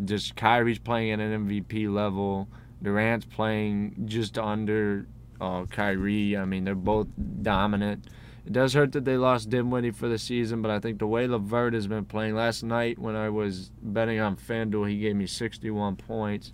just 0.04 0.36
Kyrie's 0.36 0.78
playing 0.78 1.12
at 1.12 1.20
an 1.20 1.48
MVP 1.48 1.92
level. 1.92 2.48
Durant's 2.82 3.26
playing 3.26 4.04
just 4.06 4.38
under 4.38 5.06
uh, 5.40 5.64
Kyrie. 5.64 6.36
I 6.36 6.44
mean, 6.44 6.64
they're 6.64 6.74
both 6.74 7.08
dominant. 7.42 8.06
It 8.44 8.52
does 8.52 8.74
hurt 8.74 8.92
that 8.92 9.04
they 9.04 9.16
lost 9.16 9.50
Dinwiddie 9.50 9.90
for 9.90 10.08
the 10.08 10.18
season, 10.18 10.62
but 10.62 10.70
I 10.70 10.78
think 10.78 11.00
the 11.00 11.06
way 11.06 11.26
LeVert 11.26 11.74
has 11.74 11.88
been 11.88 12.04
playing 12.04 12.36
last 12.36 12.62
night 12.62 12.96
when 12.98 13.16
I 13.16 13.28
was 13.28 13.72
betting 13.82 14.20
on 14.20 14.36
FanDuel, 14.36 14.88
he 14.88 14.98
gave 15.00 15.16
me 15.16 15.26
61 15.26 15.96
points. 15.96 16.52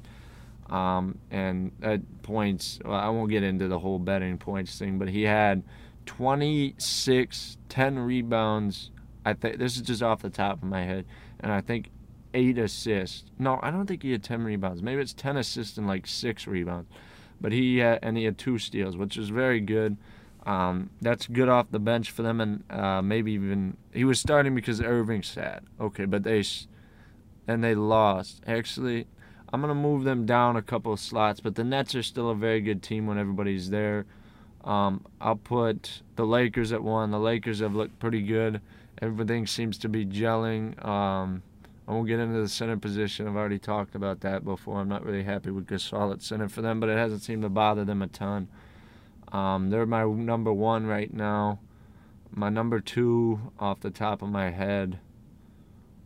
Um, 0.70 1.18
and 1.30 1.72
at 1.82 2.22
points, 2.22 2.78
well, 2.82 2.94
I 2.94 3.10
won't 3.10 3.30
get 3.30 3.42
into 3.42 3.68
the 3.68 3.78
whole 3.78 3.98
betting 3.98 4.38
points 4.38 4.78
thing, 4.78 4.98
but 4.98 5.10
he 5.10 5.24
had 5.24 5.62
26, 6.06 7.58
10 7.68 7.98
rebounds. 7.98 8.90
I 9.26 9.34
think 9.34 9.58
this 9.58 9.76
is 9.76 9.82
just 9.82 10.02
off 10.02 10.22
the 10.22 10.30
top 10.30 10.62
of 10.62 10.68
my 10.68 10.82
head, 10.84 11.04
and 11.40 11.52
I 11.52 11.60
think 11.60 11.90
eight 12.34 12.58
assists. 12.58 13.24
No, 13.38 13.58
I 13.62 13.70
don't 13.70 13.86
think 13.86 14.02
he 14.02 14.12
had 14.12 14.22
10 14.22 14.42
rebounds. 14.42 14.82
Maybe 14.82 15.02
it's 15.02 15.12
10 15.12 15.36
assists 15.36 15.78
and 15.78 15.86
like 15.86 16.06
six 16.06 16.46
rebounds. 16.46 16.88
But 17.40 17.52
he 17.52 17.78
had, 17.78 17.98
and 18.02 18.16
he 18.16 18.24
had 18.24 18.38
two 18.38 18.58
steals, 18.58 18.96
which 18.96 19.16
is 19.16 19.28
very 19.28 19.60
good. 19.60 19.96
Um, 20.44 20.90
that's 21.00 21.26
good 21.26 21.48
off 21.48 21.70
the 21.70 21.78
bench 21.78 22.10
for 22.10 22.22
them, 22.22 22.40
and 22.40 22.64
uh, 22.70 23.00
maybe 23.00 23.32
even 23.32 23.76
he 23.92 24.04
was 24.04 24.18
starting 24.18 24.54
because 24.54 24.80
Irving 24.80 25.22
sat. 25.22 25.62
Okay, 25.80 26.04
but 26.04 26.24
they 26.24 26.42
and 27.46 27.62
they 27.62 27.74
lost. 27.74 28.42
Actually, 28.46 29.06
I'm 29.52 29.60
gonna 29.60 29.74
move 29.74 30.04
them 30.04 30.26
down 30.26 30.56
a 30.56 30.62
couple 30.62 30.92
of 30.92 31.00
slots, 31.00 31.40
but 31.40 31.54
the 31.54 31.64
Nets 31.64 31.94
are 31.94 32.02
still 32.02 32.30
a 32.30 32.34
very 32.34 32.60
good 32.60 32.82
team 32.82 33.06
when 33.06 33.18
everybody's 33.18 33.70
there. 33.70 34.04
Um, 34.64 35.04
I'll 35.20 35.36
put 35.36 36.02
the 36.16 36.26
Lakers 36.26 36.72
at 36.72 36.82
one. 36.82 37.10
The 37.10 37.18
Lakers 37.20 37.60
have 37.60 37.74
looked 37.74 37.98
pretty 37.98 38.22
good. 38.22 38.60
Everything 39.00 39.46
seems 39.46 39.78
to 39.78 39.88
be 39.88 40.06
gelling. 40.06 40.84
Um, 40.84 41.42
I 41.86 41.92
won't 41.92 42.06
get 42.06 42.20
into 42.20 42.40
the 42.40 42.48
center 42.48 42.76
position. 42.76 43.26
I've 43.26 43.36
already 43.36 43.58
talked 43.58 43.94
about 43.94 44.20
that 44.20 44.44
before. 44.44 44.80
I'm 44.80 44.88
not 44.88 45.04
really 45.04 45.24
happy 45.24 45.50
with 45.50 45.66
Gasol 45.66 46.12
at 46.12 46.22
center 46.22 46.48
for 46.48 46.62
them, 46.62 46.78
but 46.78 46.88
it 46.88 46.96
hasn't 46.96 47.22
seemed 47.22 47.42
to 47.42 47.48
bother 47.48 47.84
them 47.84 48.02
a 48.02 48.06
ton. 48.06 48.48
Um, 49.32 49.70
they're 49.70 49.86
my 49.86 50.04
number 50.04 50.52
one 50.52 50.86
right 50.86 51.12
now. 51.12 51.58
My 52.30 52.48
number 52.48 52.80
two, 52.80 53.52
off 53.58 53.80
the 53.80 53.90
top 53.90 54.22
of 54.22 54.28
my 54.28 54.50
head, 54.50 55.00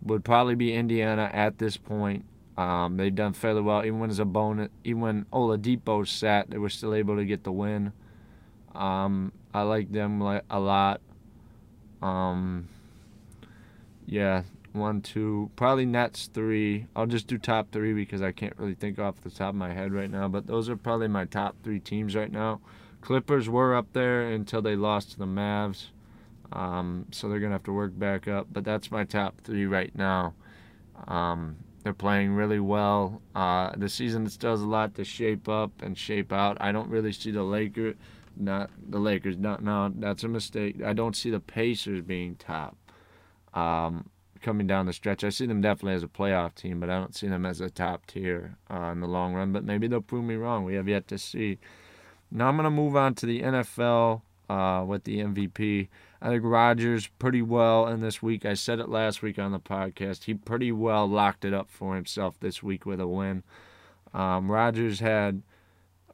would 0.02 0.25
probably 0.25 0.54
be 0.54 0.73
Indiana 0.73 1.30
at 1.33 1.59
this 1.59 1.76
point. 1.76 2.25
Um, 2.56 2.97
they've 2.97 3.14
done 3.14 3.35
fairly 3.35 3.61
well, 3.61 3.85
even 3.85 3.99
when 3.99 4.11
bonus, 4.11 4.71
even 4.83 5.02
when 5.02 5.25
Oladipo 5.33 6.06
sat, 6.09 6.49
they 6.50 6.59
were 6.59 6.71
still 6.71 6.95
able 6.95 7.16
to 7.16 7.25
get 7.25 7.45
the 7.45 7.52
win. 7.52 7.92
Um, 8.75 9.33
I 9.52 9.62
like 9.62 9.92
them 9.92 10.23
a 10.23 10.59
lot. 10.59 11.00
Um, 12.00 12.68
yeah, 14.06 14.42
one, 14.76 15.00
two, 15.00 15.50
probably 15.56 15.87
Nets 15.87 16.28
three. 16.33 16.87
I'll 16.95 17.06
just 17.06 17.26
do 17.26 17.38
top 17.38 17.73
three 17.73 17.92
because 17.92 18.23
I 18.23 18.33
can't 18.33 18.56
really 18.59 18.75
think 18.75 18.99
off 18.99 19.21
the 19.23 19.30
top 19.30 19.50
of 19.50 19.54
my 19.56 19.73
head 19.73 19.92
right 19.92 20.11
now. 20.11 20.28
But 20.28 20.47
those 20.47 20.68
are 20.68 20.76
probably 20.76 21.09
my 21.09 21.25
top 21.25 21.56
three 21.62 21.80
teams 21.80 22.14
right 22.14 22.30
now. 22.30 22.61
Clippers 23.00 23.49
were 23.49 23.75
up 23.75 23.92
there 23.92 24.23
until 24.23 24.62
they 24.62 24.76
lost 24.76 25.12
to 25.12 25.18
the 25.18 25.26
Mavs. 25.26 25.87
Um, 26.52 27.06
so 27.11 27.28
they're 27.28 27.40
going 27.40 27.50
to 27.50 27.54
have 27.54 27.64
to 27.64 27.73
work 27.73 27.99
back 27.99 28.28
up. 28.28 28.49
But 28.50 28.64
that's 28.64 28.90
my 28.90 29.04
top 29.04 29.40
three 29.42 29.66
right 29.66 29.95
now. 29.95 30.35
Um, 31.09 31.56
they're 31.83 31.95
playing 31.95 32.33
really 32.33 32.59
well. 32.59 33.23
Uh, 33.35 33.71
the 33.76 33.88
season 33.88 34.28
still 34.28 34.50
has 34.50 34.61
a 34.61 34.66
lot 34.66 34.95
to 34.97 35.04
shape 35.04 35.49
up 35.49 35.71
and 35.83 35.97
shape 35.97 36.33
out. 36.33 36.56
I 36.61 36.73
don't 36.73 36.90
really 36.90 37.12
see 37.12 37.30
the 37.30 37.45
Lakers, 37.45 37.95
not 38.37 38.71
the 38.88 38.99
Lakers. 38.99 39.37
Not 39.37 39.62
no, 39.62 39.92
that's 39.95 40.25
a 40.25 40.28
mistake. 40.28 40.83
I 40.83 40.92
don't 40.95 41.14
see 41.14 41.30
the 41.30 41.38
Pacers 41.38 42.02
being 42.02 42.35
top. 42.37 42.76
Um, 43.54 44.11
coming 44.40 44.66
down 44.66 44.86
the 44.86 44.92
stretch. 44.92 45.24
I 45.24 45.30
see 45.30 45.46
them 45.46 45.60
definitely 45.60 45.94
as 45.94 46.02
a 46.02 46.08
playoff 46.08 46.54
team, 46.54 46.80
but 46.80 46.90
I 46.90 46.98
don't 46.98 47.14
see 47.14 47.28
them 47.28 47.46
as 47.46 47.60
a 47.60 47.70
top 47.70 48.06
tier 48.06 48.56
uh, 48.70 48.90
in 48.92 49.00
the 49.00 49.06
long 49.06 49.34
run. 49.34 49.52
But 49.52 49.64
maybe 49.64 49.86
they'll 49.86 50.00
prove 50.00 50.24
me 50.24 50.34
wrong. 50.34 50.64
We 50.64 50.74
have 50.74 50.88
yet 50.88 51.08
to 51.08 51.18
see. 51.18 51.58
Now 52.30 52.48
I'm 52.48 52.56
going 52.56 52.64
to 52.64 52.70
move 52.70 52.96
on 52.96 53.14
to 53.16 53.26
the 53.26 53.42
NFL 53.42 54.22
uh, 54.48 54.84
with 54.86 55.04
the 55.04 55.18
MVP. 55.18 55.88
I 56.20 56.28
think 56.28 56.42
Rodgers 56.44 57.08
pretty 57.18 57.42
well 57.42 57.86
in 57.86 58.00
this 58.00 58.22
week. 58.22 58.44
I 58.44 58.54
said 58.54 58.80
it 58.80 58.88
last 58.88 59.22
week 59.22 59.38
on 59.38 59.52
the 59.52 59.60
podcast. 59.60 60.24
He 60.24 60.34
pretty 60.34 60.72
well 60.72 61.06
locked 61.06 61.44
it 61.44 61.54
up 61.54 61.70
for 61.70 61.94
himself 61.94 62.38
this 62.40 62.62
week 62.62 62.86
with 62.86 63.00
a 63.00 63.06
win. 63.06 63.42
Um, 64.14 64.50
Rodgers 64.50 65.00
had 65.00 65.42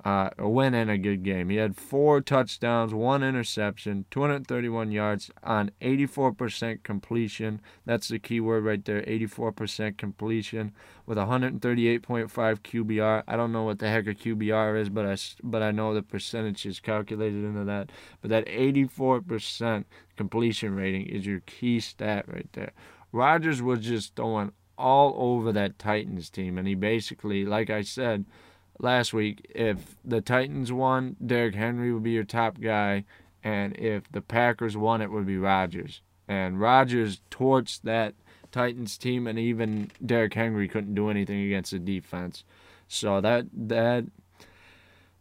uh, 0.05 0.31
win 0.39 0.75
and 0.75 0.91
a 0.91 0.99
good 0.99 1.23
game. 1.23 1.49
He 1.49 1.57
had 1.57 1.77
four 1.77 2.21
touchdowns, 2.21 2.93
one 2.93 3.23
interception, 3.23 4.05
231 4.11 4.91
yards 4.91 5.31
on 5.45 5.71
84% 5.81 6.83
completion. 6.83 7.61
That's 7.87 8.09
the 8.09 8.19
key 8.19 8.41
word 8.41 8.65
right 8.65 8.85
there 8.85 9.03
84% 9.03 9.97
completion 9.97 10.73
with 11.07 11.19
138.5 11.19 12.01
QBR. 12.01 13.23
I 13.29 13.37
don't 13.37 13.53
know 13.53 13.63
what 13.63 13.79
the 13.79 13.89
heck 13.89 14.07
a 14.07 14.15
QBR 14.15 14.81
is, 14.81 14.89
but 14.89 15.07
I, 15.07 15.17
but 15.43 15.63
I 15.63 15.71
know 15.71 15.95
the 15.95 16.03
percentage 16.03 16.67
is 16.67 16.81
calculated 16.81 17.45
into 17.45 17.65
that. 17.65 17.91
But 18.21 18.31
that 18.31 18.47
84% 18.47 19.85
completion 20.17 20.75
rating 20.75 21.07
is 21.07 21.27
your 21.27 21.41
key 21.41 21.81
stat 21.81 22.25
right 22.29 22.49
there. 22.53 22.73
Rodgers 23.13 23.63
was 23.63 23.81
just 23.81 24.17
throwing 24.17 24.53
all 24.79 25.15
over 25.17 25.53
that 25.53 25.79
Titans 25.79 26.29
team, 26.31 26.59
and 26.59 26.67
he 26.67 26.75
basically, 26.75 27.45
like 27.45 27.71
I 27.71 27.83
said, 27.83 28.25
last 28.83 29.13
week, 29.13 29.47
if 29.55 29.97
the 30.05 30.21
Titans 30.21 30.73
won, 30.73 31.17
Derrick 31.25 31.55
Henry 31.55 31.93
would 31.93 32.03
be 32.03 32.11
your 32.11 32.25
top 32.25 32.61
guy, 32.61 33.05
and 33.43 33.77
if 33.79 34.11
the 34.11 34.21
Packers 34.21 34.77
won, 34.77 35.01
it 35.01 35.11
would 35.11 35.27
be 35.27 35.39
Rodgers. 35.39 36.03
And 36.29 36.61
Rodgers 36.61 37.21
torched 37.31 37.83
that 37.83 38.15
Titans 38.51 38.99
team, 38.99 39.27
and 39.27 39.39
even 39.39 39.91
Derrick 40.05 40.35
Henry 40.35 40.69
couldn't 40.69 40.95
do 40.95 41.09
anything 41.09 41.43
against 41.43 41.73
the 41.73 41.79
defense. 41.79 42.45
So 42.89 43.21
that 43.21 43.47
that 43.53 44.05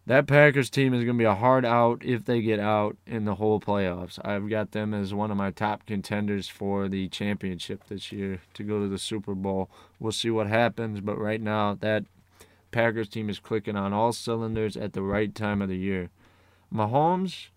that 0.06 0.28
Packers 0.28 0.70
team 0.70 0.94
is 0.94 1.04
going 1.04 1.18
to 1.18 1.22
be 1.22 1.26
a 1.26 1.36
hard 1.36 1.64
out 1.64 2.04
if 2.04 2.26
they 2.26 2.42
get 2.42 2.60
out 2.60 2.98
in 3.06 3.26
the 3.26 3.36
whole 3.36 3.60
playoffs. 3.60 4.20
I've 4.26 4.50
got 4.50 4.72
them 4.72 4.94
as 4.94 5.14
one 5.14 5.32
of 5.32 5.38
my 5.38 5.52
top 5.52 5.86
contenders 5.86 6.48
for 6.48 6.90
the 6.90 7.08
championship 7.08 7.88
this 7.88 8.12
year 8.12 8.42
to 8.56 8.64
go 8.64 8.82
to 8.82 8.90
the 8.90 8.98
Super 8.98 9.36
Bowl. 9.36 9.70
We'll 10.00 10.12
see 10.12 10.32
what 10.32 10.48
happens, 10.48 11.00
but 11.02 11.18
right 11.18 11.40
now 11.40 11.76
that 11.76 12.06
Packers 12.72 13.10
team 13.10 13.30
is 13.30 13.40
clicking 13.40 13.76
on 13.76 13.94
all 13.94 14.14
cylinders 14.14 14.76
at 14.76 14.94
the 14.94 15.02
right 15.02 15.34
time 15.34 15.62
of 15.62 15.70
the 15.70 15.78
year. 15.78 16.10
Mahomes, 16.74 17.48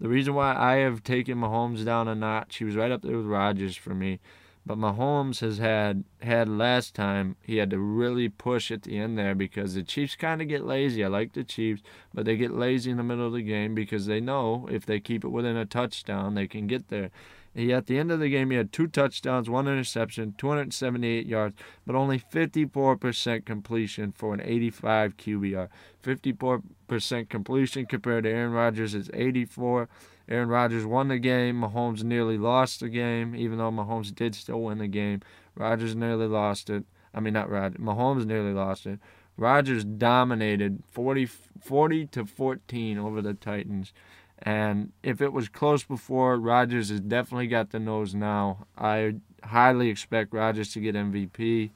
the 0.00 0.08
reason 0.08 0.34
why 0.34 0.54
I 0.54 0.76
have 0.76 1.02
taken 1.02 1.38
Mahomes 1.38 1.84
down 1.84 2.06
a 2.06 2.14
notch, 2.14 2.56
he 2.56 2.64
was 2.64 2.76
right 2.76 2.92
up 2.92 3.02
there 3.02 3.16
with 3.16 3.26
Rodgers 3.26 3.76
for 3.76 3.94
me. 3.94 4.20
But 4.68 4.76
Mahomes 4.76 5.40
has 5.40 5.56
had 5.56 6.04
had 6.20 6.46
last 6.46 6.94
time 6.94 7.36
he 7.40 7.56
had 7.56 7.70
to 7.70 7.78
really 7.78 8.28
push 8.28 8.70
at 8.70 8.82
the 8.82 8.98
end 8.98 9.16
there 9.16 9.34
because 9.34 9.72
the 9.72 9.82
Chiefs 9.82 10.14
kind 10.14 10.42
of 10.42 10.48
get 10.48 10.62
lazy. 10.62 11.02
I 11.02 11.08
like 11.08 11.32
the 11.32 11.42
Chiefs, 11.42 11.80
but 12.12 12.26
they 12.26 12.36
get 12.36 12.50
lazy 12.50 12.90
in 12.90 12.98
the 12.98 13.02
middle 13.02 13.26
of 13.26 13.32
the 13.32 13.40
game 13.40 13.74
because 13.74 14.04
they 14.04 14.20
know 14.20 14.68
if 14.70 14.84
they 14.84 15.00
keep 15.00 15.24
it 15.24 15.30
within 15.30 15.56
a 15.56 15.64
touchdown, 15.64 16.34
they 16.34 16.46
can 16.46 16.66
get 16.66 16.88
there. 16.88 17.10
He 17.54 17.72
at 17.72 17.86
the 17.86 17.98
end 17.98 18.12
of 18.12 18.20
the 18.20 18.28
game 18.28 18.50
he 18.50 18.58
had 18.58 18.70
two 18.70 18.88
touchdowns, 18.88 19.48
one 19.48 19.66
interception, 19.66 20.34
278 20.36 21.24
yards, 21.24 21.56
but 21.86 21.96
only 21.96 22.20
54% 22.20 23.46
completion 23.46 24.12
for 24.12 24.34
an 24.34 24.42
85 24.44 25.16
QBR. 25.16 25.68
54% 26.02 27.28
completion 27.30 27.86
compared 27.86 28.24
to 28.24 28.30
Aaron 28.30 28.52
Rodgers 28.52 28.94
is 28.94 29.08
84. 29.14 29.88
Aaron 30.28 30.48
Rodgers 30.48 30.84
won 30.84 31.08
the 31.08 31.18
game. 31.18 31.60
Mahomes 31.60 32.04
nearly 32.04 32.36
lost 32.36 32.80
the 32.80 32.88
game, 32.88 33.34
even 33.34 33.58
though 33.58 33.70
Mahomes 33.70 34.14
did 34.14 34.34
still 34.34 34.62
win 34.62 34.78
the 34.78 34.88
game. 34.88 35.20
Rodgers 35.54 35.94
nearly 35.96 36.26
lost 36.26 36.68
it. 36.68 36.84
I 37.14 37.20
mean, 37.20 37.32
not 37.32 37.50
Rodgers. 37.50 37.80
Mahomes 37.80 38.26
nearly 38.26 38.52
lost 38.52 38.86
it. 38.86 38.98
Rodgers 39.36 39.84
dominated 39.84 40.82
40, 40.90 41.26
40 41.26 42.06
to 42.06 42.26
14 42.26 42.98
over 42.98 43.22
the 43.22 43.34
Titans. 43.34 43.92
And 44.40 44.92
if 45.02 45.20
it 45.20 45.32
was 45.32 45.48
close 45.48 45.84
before, 45.84 46.36
Rodgers 46.36 46.90
has 46.90 47.00
definitely 47.00 47.46
got 47.46 47.70
the 47.70 47.80
nose 47.80 48.14
now. 48.14 48.66
I 48.76 49.16
highly 49.42 49.88
expect 49.88 50.32
Rodgers 50.32 50.72
to 50.72 50.80
get 50.80 50.94
MVP. 50.94 51.70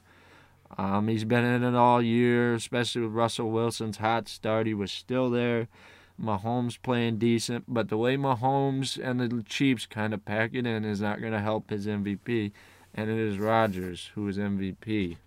Um, 0.77 1.07
he's 1.07 1.25
been 1.25 1.43
in 1.43 1.63
it 1.63 1.75
all 1.75 2.01
year, 2.01 2.53
especially 2.53 3.01
with 3.01 3.11
Russell 3.11 3.51
Wilson's 3.51 3.97
hot 3.97 4.27
start. 4.27 4.67
He 4.67 4.73
was 4.73 4.91
still 4.91 5.29
there. 5.29 5.67
Mahomes 6.21 6.81
playing 6.81 7.17
decent, 7.17 7.65
but 7.67 7.89
the 7.89 7.97
way 7.97 8.15
Mahomes 8.17 8.99
and 9.01 9.19
the 9.19 9.43
Chiefs 9.43 9.85
kind 9.85 10.13
of 10.13 10.25
pack 10.25 10.51
it 10.53 10.65
in 10.65 10.85
is 10.85 11.01
not 11.01 11.19
going 11.19 11.33
to 11.33 11.41
help 11.41 11.69
his 11.69 11.87
MVP, 11.87 12.51
and 12.93 13.09
it 13.09 13.17
is 13.17 13.39
Rodgers 13.39 14.11
who 14.15 14.27
is 14.27 14.37
MVP. 14.37 15.17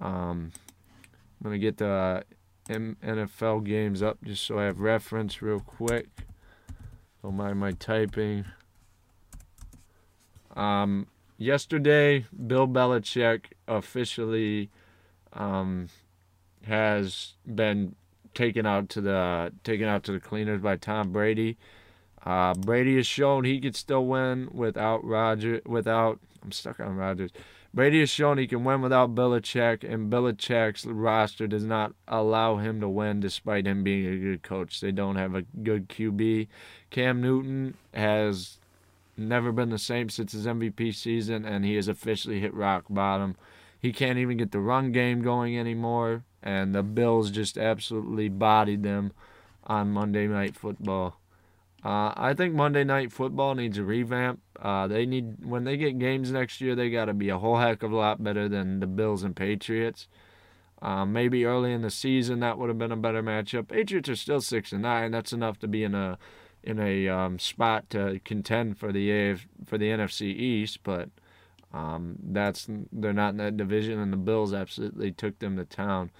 Um, 0.00 0.52
I'm 1.40 1.44
going 1.44 1.54
to 1.54 1.58
get 1.58 1.76
the 1.76 2.24
NFL 2.68 3.64
games 3.64 4.02
up 4.02 4.18
just 4.24 4.44
so 4.44 4.58
I 4.58 4.64
have 4.64 4.80
reference 4.80 5.40
real 5.40 5.60
quick. 5.60 6.08
Don't 7.22 7.36
mind 7.36 7.58
my 7.60 7.72
typing. 7.72 8.46
Um, 10.56 11.06
yesterday, 11.38 12.26
Bill 12.46 12.66
Belichick 12.66 13.46
officially 13.68 14.70
um, 15.32 15.88
has 16.66 17.34
been 17.46 17.94
taken 18.34 18.66
out 18.66 18.88
to 18.90 19.00
the 19.00 19.52
taken 19.64 19.86
out 19.86 20.04
to 20.04 20.12
the 20.12 20.20
cleaners 20.20 20.60
by 20.60 20.76
Tom 20.76 21.12
Brady. 21.12 21.56
Uh, 22.24 22.54
Brady 22.54 22.96
has 22.96 23.06
shown 23.06 23.44
he 23.44 23.60
could 23.60 23.76
still 23.76 24.04
win 24.06 24.48
without 24.52 25.04
Roger. 25.04 25.60
Without 25.64 26.20
I'm 26.42 26.52
stuck 26.52 26.80
on 26.80 26.96
Rogers. 26.96 27.30
Brady 27.72 28.00
has 28.00 28.10
shown 28.10 28.38
he 28.38 28.48
can 28.48 28.64
win 28.64 28.80
without 28.80 29.14
Belichick, 29.14 29.84
and 29.84 30.10
Belichick's 30.10 30.84
roster 30.86 31.46
does 31.46 31.64
not 31.64 31.92
allow 32.08 32.56
him 32.56 32.80
to 32.80 32.88
win 32.88 33.20
despite 33.20 33.64
him 33.66 33.84
being 33.84 34.06
a 34.06 34.16
good 34.16 34.42
coach. 34.42 34.80
They 34.80 34.90
don't 34.90 35.14
have 35.14 35.36
a 35.36 35.42
good 35.42 35.88
QB. 35.88 36.48
Cam 36.90 37.20
Newton 37.20 37.76
has 37.94 38.58
never 39.16 39.52
been 39.52 39.70
the 39.70 39.78
same 39.78 40.08
since 40.08 40.32
his 40.32 40.46
MVP 40.46 40.94
season, 40.94 41.44
and 41.44 41.64
he 41.64 41.76
has 41.76 41.86
officially 41.86 42.40
hit 42.40 42.52
rock 42.54 42.86
bottom. 42.90 43.36
He 43.78 43.92
can't 43.92 44.18
even 44.18 44.36
get 44.36 44.50
the 44.50 44.58
run 44.58 44.90
game 44.90 45.22
going 45.22 45.56
anymore, 45.56 46.24
and 46.42 46.74
the 46.74 46.82
Bills 46.82 47.30
just 47.30 47.58
absolutely 47.58 48.28
bodied 48.28 48.82
them 48.82 49.12
on 49.64 49.90
Monday 49.90 50.26
Night 50.26 50.56
Football. 50.56 51.20
Uh, 51.84 52.12
I 52.16 52.34
think 52.34 52.54
Monday 52.54 52.84
Night 52.84 53.10
Football 53.10 53.54
needs 53.54 53.78
a 53.78 53.84
revamp. 53.84 54.40
Uh, 54.60 54.86
they 54.86 55.06
need 55.06 55.44
when 55.44 55.64
they 55.64 55.76
get 55.76 55.98
games 55.98 56.30
next 56.30 56.60
year, 56.60 56.74
they 56.74 56.90
got 56.90 57.06
to 57.06 57.14
be 57.14 57.30
a 57.30 57.38
whole 57.38 57.58
heck 57.58 57.82
of 57.82 57.92
a 57.92 57.96
lot 57.96 58.22
better 58.22 58.48
than 58.48 58.80
the 58.80 58.86
Bills 58.86 59.22
and 59.22 59.34
Patriots. 59.34 60.06
Uh, 60.82 61.04
maybe 61.04 61.44
early 61.44 61.72
in 61.72 61.82
the 61.82 61.90
season 61.90 62.40
that 62.40 62.56
would 62.56 62.68
have 62.68 62.78
been 62.78 62.92
a 62.92 62.96
better 62.96 63.22
matchup. 63.22 63.68
Patriots 63.68 64.08
are 64.08 64.16
still 64.16 64.40
six 64.40 64.72
and 64.72 64.82
nine. 64.82 65.10
That's 65.10 65.32
enough 65.32 65.58
to 65.60 65.68
be 65.68 65.84
in 65.84 65.94
a 65.94 66.18
in 66.62 66.78
a 66.78 67.08
um, 67.08 67.38
spot 67.38 67.88
to 67.90 68.20
contend 68.24 68.78
for 68.78 68.92
the 68.92 69.10
AF, 69.10 69.46
for 69.64 69.78
the 69.78 69.86
NFC 69.86 70.22
East, 70.26 70.80
but 70.82 71.08
um, 71.72 72.16
that's 72.22 72.66
they're 72.92 73.12
not 73.12 73.30
in 73.30 73.36
that 73.38 73.56
division, 73.56 73.98
and 73.98 74.12
the 74.12 74.18
Bills 74.18 74.52
absolutely 74.52 75.12
took 75.12 75.38
them 75.38 75.56
to 75.56 75.64
town. 75.64 76.10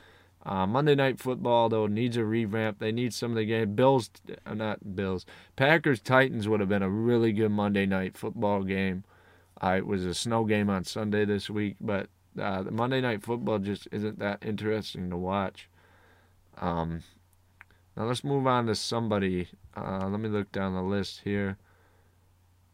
Uh, 0.45 0.67
Monday 0.67 0.95
Night 0.95 1.19
Football 1.19 1.69
though 1.69 1.87
needs 1.87 2.17
a 2.17 2.25
revamp. 2.25 2.79
They 2.79 2.93
need 2.93 3.13
some 3.13 3.33
of 3.33 3.37
the 3.37 3.45
game. 3.45 3.75
Bills, 3.75 4.11
uh, 4.47 4.55
not 4.55 4.97
Bills. 4.97 5.27
Packers 5.57 6.01
Titans 6.01 6.49
would 6.49 6.61
have 6.61 6.69
been 6.69 6.83
a 6.83 6.89
really 6.89 7.33
good 7.33 7.51
Monday 7.51 7.87
Night 7.87 8.17
Football 8.17 8.63
game. 8.63 9.05
Uh, 9.63 9.75
it 9.77 9.87
was 9.87 10.05
a 10.05 10.15
snow 10.15 10.45
game 10.45 10.71
on 10.71 10.85
Sunday 10.85 11.27
this 11.27 11.51
week, 11.51 11.77
but 11.81 12.09
uh, 12.41 12.63
the 12.63 12.71
Monday 12.71 13.01
Night 13.03 13.23
Football 13.23 13.59
just 13.59 13.87
isn't 13.93 14.19
that 14.19 14.43
interesting 14.43 15.11
to 15.11 15.17
watch. 15.17 15.69
Um, 16.59 17.03
now 17.97 18.05
let's 18.05 18.25
move 18.25 18.47
on 18.47 18.67
to 18.67 18.75
somebody. 18.75 19.49
Uh, 19.77 20.09
let 20.09 20.21
me 20.21 20.29
look 20.31 20.51
down 20.53 20.75
the 20.75 20.83
list 20.83 21.21
here. 21.25 21.59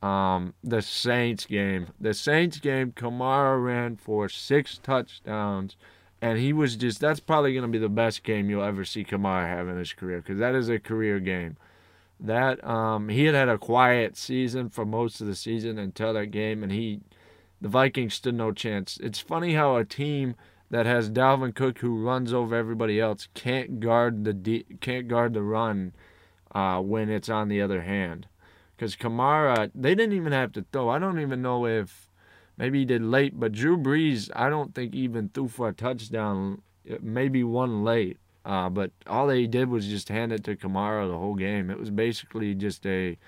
Um, 0.02 0.54
the 0.62 0.82
Saints 0.82 1.46
game. 1.46 1.88
The 2.00 2.14
Saints 2.14 2.58
game. 2.58 2.92
Kamara 2.92 3.62
ran 3.62 3.96
for 3.96 4.28
six 4.28 4.78
touchdowns 4.78 5.76
and 6.20 6.38
he 6.38 6.52
was 6.52 6.76
just 6.76 7.00
that's 7.00 7.20
probably 7.20 7.52
going 7.52 7.62
to 7.62 7.68
be 7.68 7.78
the 7.78 7.88
best 7.88 8.22
game 8.22 8.48
you'll 8.48 8.62
ever 8.62 8.84
see 8.84 9.04
Kamara 9.04 9.46
have 9.46 9.68
in 9.68 9.78
his 9.78 9.92
career 9.92 10.18
because 10.18 10.38
that 10.38 10.54
is 10.54 10.68
a 10.68 10.78
career 10.78 11.20
game. 11.20 11.56
That 12.18 12.64
um, 12.66 13.10
he 13.10 13.26
had 13.26 13.34
had 13.34 13.48
a 13.50 13.58
quiet 13.58 14.16
season 14.16 14.70
for 14.70 14.86
most 14.86 15.20
of 15.20 15.26
the 15.26 15.34
season 15.34 15.78
until 15.78 16.14
that 16.14 16.28
game, 16.28 16.62
and 16.62 16.72
he 16.72 17.00
the 17.60 17.68
Vikings 17.68 18.14
stood 18.14 18.34
no 18.34 18.52
chance. 18.52 18.98
It's 19.02 19.18
funny 19.18 19.54
how 19.54 19.76
a 19.76 19.84
team 19.84 20.34
that 20.70 20.86
has 20.86 21.10
Dalvin 21.10 21.54
Cook 21.54 21.78
who 21.78 22.02
runs 22.02 22.32
over 22.32 22.54
everybody 22.54 23.00
else 23.00 23.28
can't 23.34 23.80
guard 23.80 24.24
the 24.24 24.64
can't 24.80 25.08
guard 25.08 25.34
the 25.34 25.42
run 25.42 25.92
uh, 26.52 26.80
when 26.80 27.10
it's 27.10 27.28
on 27.28 27.48
the 27.48 27.60
other 27.60 27.82
hand. 27.82 28.26
Because 28.76 28.96
Kamara, 28.96 29.70
they 29.74 29.94
didn't 29.94 30.16
even 30.16 30.32
have 30.32 30.52
to 30.52 30.64
throw. 30.72 30.88
I 30.88 30.98
don't 30.98 31.20
even 31.20 31.40
know 31.40 31.66
if 31.66 32.05
maybe 32.56 32.80
he 32.80 32.84
did 32.84 33.02
late, 33.02 33.38
but 33.38 33.52
Drew 33.52 33.76
Brees, 33.76 34.30
I 34.34 34.48
don't 34.48 34.74
think 34.74 34.94
even 34.94 35.28
threw 35.28 35.48
for 35.48 35.68
a 35.68 35.72
touchdown, 35.72 36.62
maybe 37.00 37.44
one 37.44 37.84
late. 37.84 38.18
Uh, 38.44 38.68
but 38.70 38.92
all 39.08 39.26
they 39.26 39.46
did 39.46 39.68
was 39.68 39.86
just 39.86 40.08
hand 40.08 40.32
it 40.32 40.44
to 40.44 40.54
Kamara 40.54 41.08
the 41.08 41.18
whole 41.18 41.34
game. 41.34 41.68
It 41.68 41.80
was 41.80 41.90
basically 41.90 42.54
just 42.54 42.86
a, 42.86 43.18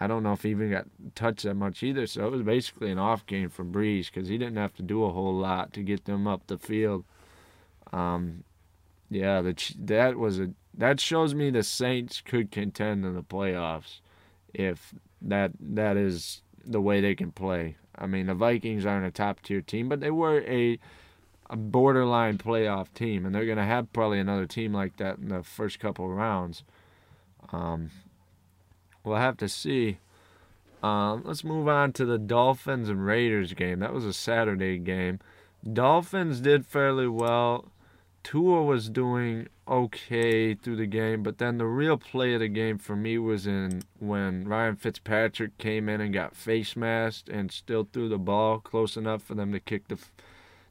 I 0.00 0.06
don't 0.06 0.22
know 0.22 0.32
if 0.32 0.44
he 0.44 0.50
even 0.50 0.70
got 0.70 0.86
touched 1.14 1.42
that 1.42 1.56
much 1.56 1.82
either. 1.82 2.06
So 2.06 2.26
it 2.26 2.32
was 2.32 2.42
basically 2.42 2.90
an 2.90 2.98
off 2.98 3.26
game 3.26 3.50
for 3.50 3.66
Brees 3.66 4.06
because 4.06 4.28
he 4.28 4.38
didn't 4.38 4.56
have 4.56 4.72
to 4.76 4.82
do 4.82 5.04
a 5.04 5.12
whole 5.12 5.34
lot 5.34 5.74
to 5.74 5.82
get 5.82 6.06
them 6.06 6.26
up 6.26 6.46
the 6.46 6.56
field. 6.56 7.04
Um, 7.92 8.44
yeah, 9.10 9.42
the, 9.42 9.74
that 9.78 10.16
was 10.16 10.40
a 10.40 10.50
that 10.72 11.00
shows 11.00 11.34
me 11.34 11.50
the 11.50 11.62
Saints 11.62 12.22
could 12.24 12.50
contend 12.50 13.04
in 13.04 13.14
the 13.14 13.22
playoffs 13.22 14.00
if 14.54 14.94
that 15.20 15.50
that 15.58 15.96
is 15.96 16.42
the 16.64 16.80
way 16.80 17.00
they 17.00 17.14
can 17.14 17.32
play. 17.32 17.76
I 18.00 18.06
mean, 18.06 18.26
the 18.26 18.34
Vikings 18.34 18.86
aren't 18.86 19.06
a 19.06 19.10
top 19.10 19.42
tier 19.42 19.60
team, 19.60 19.88
but 19.88 20.00
they 20.00 20.10
were 20.10 20.40
a, 20.40 20.78
a 21.48 21.56
borderline 21.56 22.38
playoff 22.38 22.92
team, 22.94 23.26
and 23.26 23.34
they're 23.34 23.44
going 23.44 23.58
to 23.58 23.64
have 23.64 23.92
probably 23.92 24.18
another 24.18 24.46
team 24.46 24.72
like 24.72 24.96
that 24.96 25.18
in 25.18 25.28
the 25.28 25.42
first 25.42 25.78
couple 25.78 26.06
of 26.06 26.16
rounds. 26.16 26.64
Um, 27.52 27.90
we'll 29.04 29.16
have 29.16 29.36
to 29.38 29.48
see. 29.48 29.98
Um, 30.82 31.22
let's 31.24 31.44
move 31.44 31.68
on 31.68 31.92
to 31.94 32.06
the 32.06 32.18
Dolphins 32.18 32.88
and 32.88 33.04
Raiders 33.04 33.52
game. 33.52 33.80
That 33.80 33.92
was 33.92 34.06
a 34.06 34.14
Saturday 34.14 34.78
game. 34.78 35.20
Dolphins 35.70 36.40
did 36.40 36.64
fairly 36.64 37.06
well. 37.06 37.66
Tua 38.22 38.62
was 38.62 38.90
doing 38.90 39.48
okay 39.66 40.54
through 40.54 40.76
the 40.76 40.86
game, 40.86 41.22
but 41.22 41.38
then 41.38 41.58
the 41.58 41.66
real 41.66 41.96
play 41.96 42.34
of 42.34 42.40
the 42.40 42.48
game 42.48 42.78
for 42.78 42.94
me 42.94 43.18
was 43.18 43.46
in 43.46 43.82
when 43.98 44.46
Ryan 44.46 44.76
Fitzpatrick 44.76 45.56
came 45.58 45.88
in 45.88 46.00
and 46.00 46.12
got 46.12 46.36
face 46.36 46.76
masked 46.76 47.28
and 47.28 47.50
still 47.50 47.88
threw 47.90 48.08
the 48.08 48.18
ball 48.18 48.58
close 48.58 48.96
enough 48.96 49.22
for 49.22 49.34
them 49.34 49.52
to 49.52 49.60
kick 49.60 49.88
the. 49.88 49.98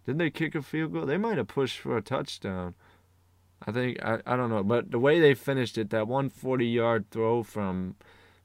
Didn't 0.06 0.20
they 0.20 0.30
kick 0.30 0.56
a 0.56 0.62
field 0.62 0.94
goal? 0.94 1.06
They 1.06 1.18
might 1.18 1.38
have 1.38 1.48
pushed 1.48 1.80
for 1.80 1.98
a 1.98 2.02
touchdown. 2.02 2.76
I 3.66 3.72
think 3.72 4.04
I, 4.04 4.20
I 4.26 4.36
don't 4.36 4.50
know, 4.50 4.64
but 4.64 4.92
the 4.92 5.00
way 5.00 5.20
they 5.20 5.34
finished 5.34 5.78
it, 5.78 5.90
that 5.90 6.08
140 6.08 6.66
yard 6.66 7.06
throw 7.12 7.44
from 7.44 7.96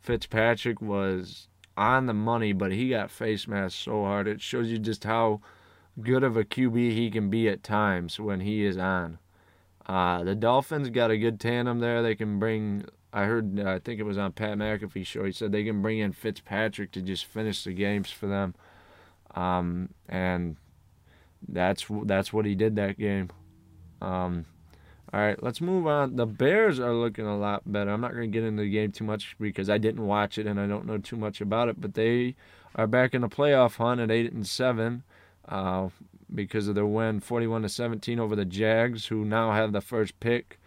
Fitzpatrick 0.00 0.80
was 0.80 1.48
on 1.76 2.06
the 2.06 2.14
money, 2.14 2.52
but 2.52 2.72
he 2.72 2.90
got 2.90 3.10
face 3.10 3.46
masked 3.46 3.82
so 3.82 4.04
hard. 4.04 4.28
It 4.28 4.40
shows 4.40 4.68
you 4.68 4.78
just 4.78 5.04
how 5.04 5.40
good 6.00 6.22
of 6.22 6.36
a 6.36 6.44
QB 6.44 6.92
he 6.92 7.10
can 7.10 7.30
be 7.30 7.48
at 7.48 7.62
times 7.62 8.18
when 8.18 8.40
he 8.40 8.64
is 8.64 8.76
on. 8.76 9.18
Uh, 9.86 10.24
the 10.24 10.34
Dolphins 10.34 10.90
got 10.90 11.10
a 11.10 11.18
good 11.18 11.38
tandem 11.38 11.78
there. 11.78 12.02
They 12.02 12.14
can 12.14 12.38
bring. 12.38 12.86
I 13.12 13.24
heard. 13.24 13.60
Uh, 13.60 13.70
I 13.70 13.78
think 13.78 14.00
it 14.00 14.04
was 14.04 14.18
on 14.18 14.32
Pat 14.32 14.56
McAfee 14.56 15.06
show. 15.06 15.24
He 15.24 15.32
said 15.32 15.52
they 15.52 15.64
can 15.64 15.82
bring 15.82 15.98
in 15.98 16.12
Fitzpatrick 16.12 16.90
to 16.92 17.02
just 17.02 17.26
finish 17.26 17.64
the 17.64 17.72
games 17.72 18.10
for 18.10 18.26
them, 18.26 18.54
um, 19.34 19.90
and 20.08 20.56
that's 21.46 21.84
that's 22.04 22.32
what 22.32 22.46
he 22.46 22.54
did 22.54 22.76
that 22.76 22.98
game. 22.98 23.30
Um, 24.00 24.46
all 25.12 25.20
right, 25.20 25.40
let's 25.42 25.60
move 25.60 25.86
on. 25.86 26.16
The 26.16 26.26
Bears 26.26 26.80
are 26.80 26.92
looking 26.92 27.26
a 27.26 27.38
lot 27.38 27.70
better. 27.70 27.90
I'm 27.90 28.00
not 28.00 28.14
going 28.14 28.32
to 28.32 28.36
get 28.36 28.42
into 28.42 28.64
the 28.64 28.70
game 28.70 28.90
too 28.90 29.04
much 29.04 29.36
because 29.38 29.70
I 29.70 29.78
didn't 29.78 30.04
watch 30.04 30.38
it 30.38 30.46
and 30.46 30.58
I 30.58 30.66
don't 30.66 30.86
know 30.86 30.98
too 30.98 31.16
much 31.16 31.40
about 31.40 31.68
it. 31.68 31.80
But 31.80 31.94
they 31.94 32.34
are 32.74 32.88
back 32.88 33.14
in 33.14 33.20
the 33.20 33.28
playoff 33.28 33.76
hunt 33.76 34.00
at 34.00 34.10
eight 34.10 34.32
and 34.32 34.46
seven 34.46 35.04
uh, 35.48 35.88
because 36.34 36.68
of 36.68 36.74
their 36.74 36.86
win 36.86 37.20
41 37.20 37.62
to 37.62 37.68
17 37.68 38.18
over 38.18 38.36
the 38.36 38.44
Jags, 38.44 39.06
who 39.06 39.24
now 39.24 39.52
have 39.52 39.72
the 39.72 39.80
first 39.80 40.18
pick. 40.20 40.58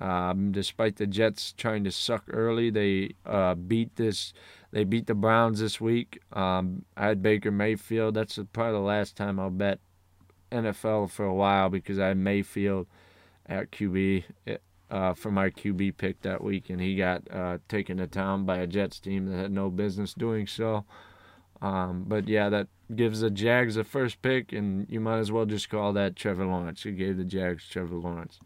Um, 0.00 0.50
despite 0.50 0.96
the 0.96 1.06
Jets 1.06 1.52
trying 1.52 1.84
to 1.84 1.92
suck 1.92 2.24
early, 2.28 2.70
they 2.70 3.14
uh, 3.26 3.54
beat 3.54 3.96
this. 3.96 4.32
They 4.72 4.84
beat 4.84 5.06
the 5.06 5.14
Browns 5.14 5.60
this 5.60 5.80
week. 5.80 6.20
Um, 6.32 6.84
I 6.96 7.08
had 7.08 7.22
Baker 7.22 7.50
Mayfield. 7.50 8.14
That's 8.14 8.38
probably 8.52 8.72
the 8.72 8.78
last 8.78 9.16
time 9.16 9.38
I'll 9.38 9.50
bet 9.50 9.78
NFL 10.50 11.10
for 11.10 11.26
a 11.26 11.34
while 11.34 11.68
because 11.68 11.98
I 11.98 12.08
had 12.08 12.16
Mayfield 12.16 12.86
at 13.46 13.70
QB 13.72 14.24
uh, 14.90 15.14
for 15.14 15.30
my 15.30 15.50
QB 15.50 15.96
pick 15.96 16.22
that 16.22 16.42
week, 16.42 16.70
and 16.70 16.80
he 16.80 16.96
got 16.96 17.22
uh, 17.30 17.58
taken 17.68 17.98
to 17.98 18.06
town 18.06 18.44
by 18.44 18.58
a 18.58 18.66
Jets 18.66 18.98
team 18.98 19.26
that 19.26 19.36
had 19.36 19.52
no 19.52 19.70
business 19.70 20.14
doing 20.14 20.46
so. 20.46 20.84
Um, 21.62 22.04
but 22.06 22.28
yeah, 22.28 22.48
that 22.48 22.68
gives 22.94 23.20
the 23.20 23.30
Jags 23.30 23.74
the 23.74 23.84
first 23.84 24.22
pick, 24.22 24.52
and 24.52 24.86
you 24.88 25.00
might 25.00 25.18
as 25.18 25.30
well 25.30 25.44
just 25.44 25.68
call 25.68 25.92
that 25.92 26.16
Trevor 26.16 26.46
Lawrence. 26.46 26.84
You 26.84 26.92
gave 26.92 27.16
the 27.16 27.24
Jags 27.24 27.68
Trevor 27.68 27.96
Lawrence. 27.96 28.38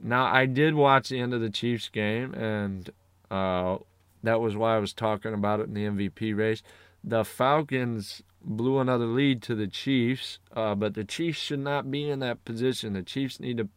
Now, 0.00 0.26
I 0.26 0.46
did 0.46 0.74
watch 0.74 1.08
the 1.08 1.20
end 1.20 1.32
of 1.32 1.40
the 1.40 1.50
Chiefs 1.50 1.88
game, 1.88 2.34
and 2.34 2.90
uh, 3.30 3.78
that 4.22 4.40
was 4.40 4.56
why 4.56 4.76
I 4.76 4.78
was 4.78 4.92
talking 4.92 5.32
about 5.32 5.60
it 5.60 5.68
in 5.68 5.74
the 5.74 5.84
MVP 5.84 6.36
race. 6.36 6.62
The 7.02 7.24
Falcons 7.24 8.22
blew 8.42 8.78
another 8.78 9.06
lead 9.06 9.42
to 9.42 9.54
the 9.54 9.66
Chiefs, 9.66 10.38
uh, 10.54 10.74
but 10.74 10.94
the 10.94 11.04
Chiefs 11.04 11.38
should 11.38 11.60
not 11.60 11.90
be 11.90 12.10
in 12.10 12.18
that 12.18 12.44
position. 12.44 12.92
The 12.92 13.02
Chiefs 13.02 13.40
need 13.40 13.58
to 13.58 13.68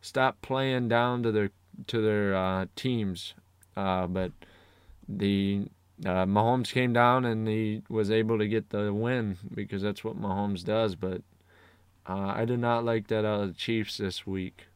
stop 0.00 0.40
playing 0.42 0.88
down 0.88 1.22
to 1.22 1.32
their 1.32 1.50
to 1.88 2.00
their 2.00 2.36
uh, 2.36 2.66
teams. 2.76 3.34
Uh, 3.76 4.06
but 4.06 4.32
the 5.08 5.66
uh, 6.04 6.26
Mahomes 6.26 6.72
came 6.72 6.92
down 6.92 7.24
and 7.24 7.48
he 7.48 7.82
was 7.88 8.10
able 8.10 8.38
to 8.38 8.46
get 8.46 8.70
the 8.70 8.92
win 8.92 9.38
because 9.54 9.82
that's 9.82 10.04
what 10.04 10.20
Mahomes 10.20 10.64
does. 10.64 10.94
But 10.94 11.22
uh, 12.06 12.34
I 12.36 12.44
did 12.44 12.58
not 12.58 12.84
like 12.84 13.08
that 13.08 13.24
out 13.24 13.40
of 13.40 13.48
the 13.48 13.54
Chiefs 13.54 13.96
this 13.96 14.26
week. 14.26 14.66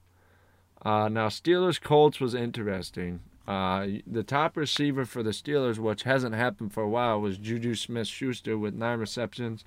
Uh, 0.82 1.08
now 1.08 1.28
Steelers 1.28 1.80
Colts 1.80 2.20
was 2.20 2.34
interesting. 2.34 3.20
Uh, 3.46 3.86
the 4.06 4.22
top 4.22 4.56
receiver 4.56 5.04
for 5.04 5.22
the 5.22 5.30
Steelers, 5.30 5.78
which 5.78 6.02
hasn't 6.02 6.34
happened 6.34 6.72
for 6.72 6.82
a 6.82 6.88
while, 6.88 7.20
was 7.20 7.38
Juju 7.38 7.74
Smith-Schuster 7.74 8.58
with 8.58 8.74
nine 8.74 8.98
receptions. 8.98 9.64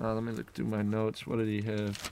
Uh, 0.00 0.14
let 0.14 0.24
me 0.24 0.32
look 0.32 0.52
through 0.52 0.66
my 0.66 0.82
notes. 0.82 1.26
What 1.26 1.38
did 1.38 1.48
he 1.48 1.62
have? 1.62 2.10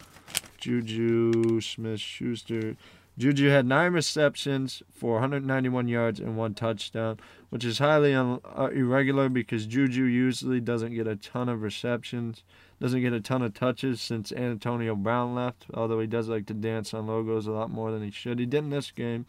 Juju 0.58 1.60
Smith-Schuster. 1.60 2.76
Juju 3.18 3.48
had 3.48 3.66
nine 3.66 3.92
receptions 3.92 4.80
for 4.92 5.14
191 5.14 5.88
yards 5.88 6.20
and 6.20 6.36
one 6.36 6.54
touchdown, 6.54 7.18
which 7.50 7.64
is 7.64 7.80
highly 7.80 8.14
un- 8.14 8.40
uh, 8.56 8.68
irregular 8.72 9.28
because 9.28 9.66
Juju 9.66 10.04
usually 10.04 10.60
doesn't 10.60 10.94
get 10.94 11.08
a 11.08 11.16
ton 11.16 11.48
of 11.48 11.62
receptions, 11.62 12.44
doesn't 12.80 13.00
get 13.00 13.12
a 13.12 13.20
ton 13.20 13.42
of 13.42 13.54
touches 13.54 14.00
since 14.00 14.30
Antonio 14.30 14.94
Brown 14.94 15.34
left, 15.34 15.66
although 15.74 15.98
he 15.98 16.06
does 16.06 16.28
like 16.28 16.46
to 16.46 16.54
dance 16.54 16.94
on 16.94 17.08
logos 17.08 17.48
a 17.48 17.50
lot 17.50 17.70
more 17.70 17.90
than 17.90 18.04
he 18.04 18.12
should. 18.12 18.38
He 18.38 18.46
did 18.46 18.58
in 18.58 18.70
this 18.70 18.92
game, 18.92 19.26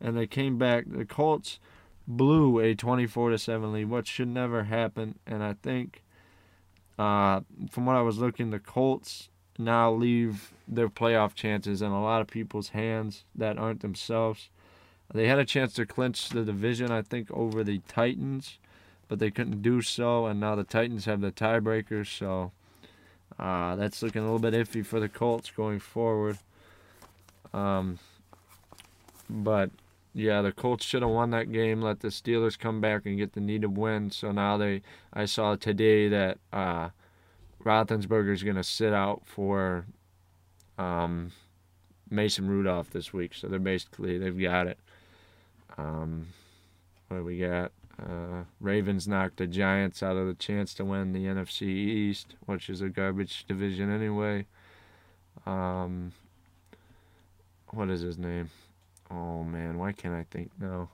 and 0.00 0.16
they 0.16 0.28
came 0.28 0.56
back. 0.56 0.84
The 0.86 1.04
Colts 1.04 1.58
blew 2.06 2.60
a 2.60 2.76
24 2.76 3.30
to 3.30 3.38
7 3.38 3.72
lead, 3.72 3.90
which 3.90 4.06
should 4.06 4.28
never 4.28 4.64
happen, 4.64 5.18
and 5.26 5.42
I 5.42 5.54
think 5.54 6.04
uh, 6.96 7.40
from 7.72 7.86
what 7.86 7.96
I 7.96 8.02
was 8.02 8.18
looking, 8.18 8.50
the 8.50 8.60
Colts 8.60 9.30
now 9.64 9.92
leave 9.92 10.52
their 10.68 10.88
playoff 10.88 11.34
chances 11.34 11.82
in 11.82 11.90
a 11.90 12.02
lot 12.02 12.20
of 12.20 12.28
people's 12.28 12.70
hands 12.70 13.24
that 13.34 13.58
aren't 13.58 13.80
themselves. 13.80 14.50
They 15.12 15.28
had 15.28 15.38
a 15.38 15.44
chance 15.44 15.74
to 15.74 15.86
clinch 15.86 16.30
the 16.30 16.44
division, 16.44 16.90
I 16.90 17.02
think, 17.02 17.30
over 17.30 17.62
the 17.62 17.80
Titans, 17.86 18.58
but 19.08 19.18
they 19.18 19.30
couldn't 19.30 19.62
do 19.62 19.82
so, 19.82 20.26
and 20.26 20.40
now 20.40 20.54
the 20.54 20.64
Titans 20.64 21.04
have 21.04 21.20
the 21.20 21.32
tiebreaker, 21.32 22.06
so 22.06 22.52
uh, 23.38 23.76
that's 23.76 24.02
looking 24.02 24.22
a 24.22 24.24
little 24.24 24.38
bit 24.38 24.54
iffy 24.54 24.84
for 24.84 25.00
the 25.00 25.08
Colts 25.08 25.50
going 25.50 25.80
forward. 25.80 26.38
Um, 27.52 27.98
but 29.28 29.70
yeah, 30.14 30.42
the 30.42 30.52
Colts 30.52 30.84
should 30.84 31.02
have 31.02 31.10
won 31.10 31.30
that 31.30 31.52
game. 31.52 31.80
Let 31.82 32.00
the 32.00 32.08
Steelers 32.08 32.58
come 32.58 32.80
back 32.80 33.06
and 33.06 33.18
get 33.18 33.32
the 33.32 33.40
needed 33.40 33.76
win. 33.76 34.10
So 34.10 34.32
now 34.32 34.56
they, 34.56 34.82
I 35.12 35.24
saw 35.24 35.56
today 35.56 36.08
that 36.08 36.38
uh, 36.52 36.90
Roethlisberger 37.64 38.32
is 38.32 38.42
going 38.42 38.56
to 38.56 38.64
sit 38.64 38.92
out 38.92 39.22
for 39.24 39.86
um, 40.78 41.32
Mason 42.10 42.48
Rudolph 42.48 42.90
this 42.90 43.12
week. 43.12 43.34
So 43.34 43.48
they're 43.48 43.58
basically 43.58 44.18
they've 44.18 44.38
got 44.38 44.66
it. 44.66 44.78
Um, 45.78 46.28
what 47.08 47.18
do 47.18 47.24
we 47.24 47.38
got? 47.38 47.72
Uh, 48.00 48.44
Ravens 48.60 49.06
knocked 49.06 49.36
the 49.36 49.46
Giants 49.46 50.02
out 50.02 50.16
of 50.16 50.26
the 50.26 50.34
chance 50.34 50.74
to 50.74 50.84
win 50.84 51.12
the 51.12 51.26
NFC 51.26 51.62
East, 51.62 52.34
which 52.46 52.68
is 52.68 52.80
a 52.80 52.88
garbage 52.88 53.44
division 53.46 53.92
anyway. 53.92 54.46
Um, 55.46 56.12
what 57.68 57.90
is 57.90 58.00
his 58.00 58.18
name? 58.18 58.50
Oh 59.10 59.44
man, 59.44 59.78
why 59.78 59.92
can't 59.92 60.14
I 60.14 60.24
think 60.30 60.50
now? 60.58 60.88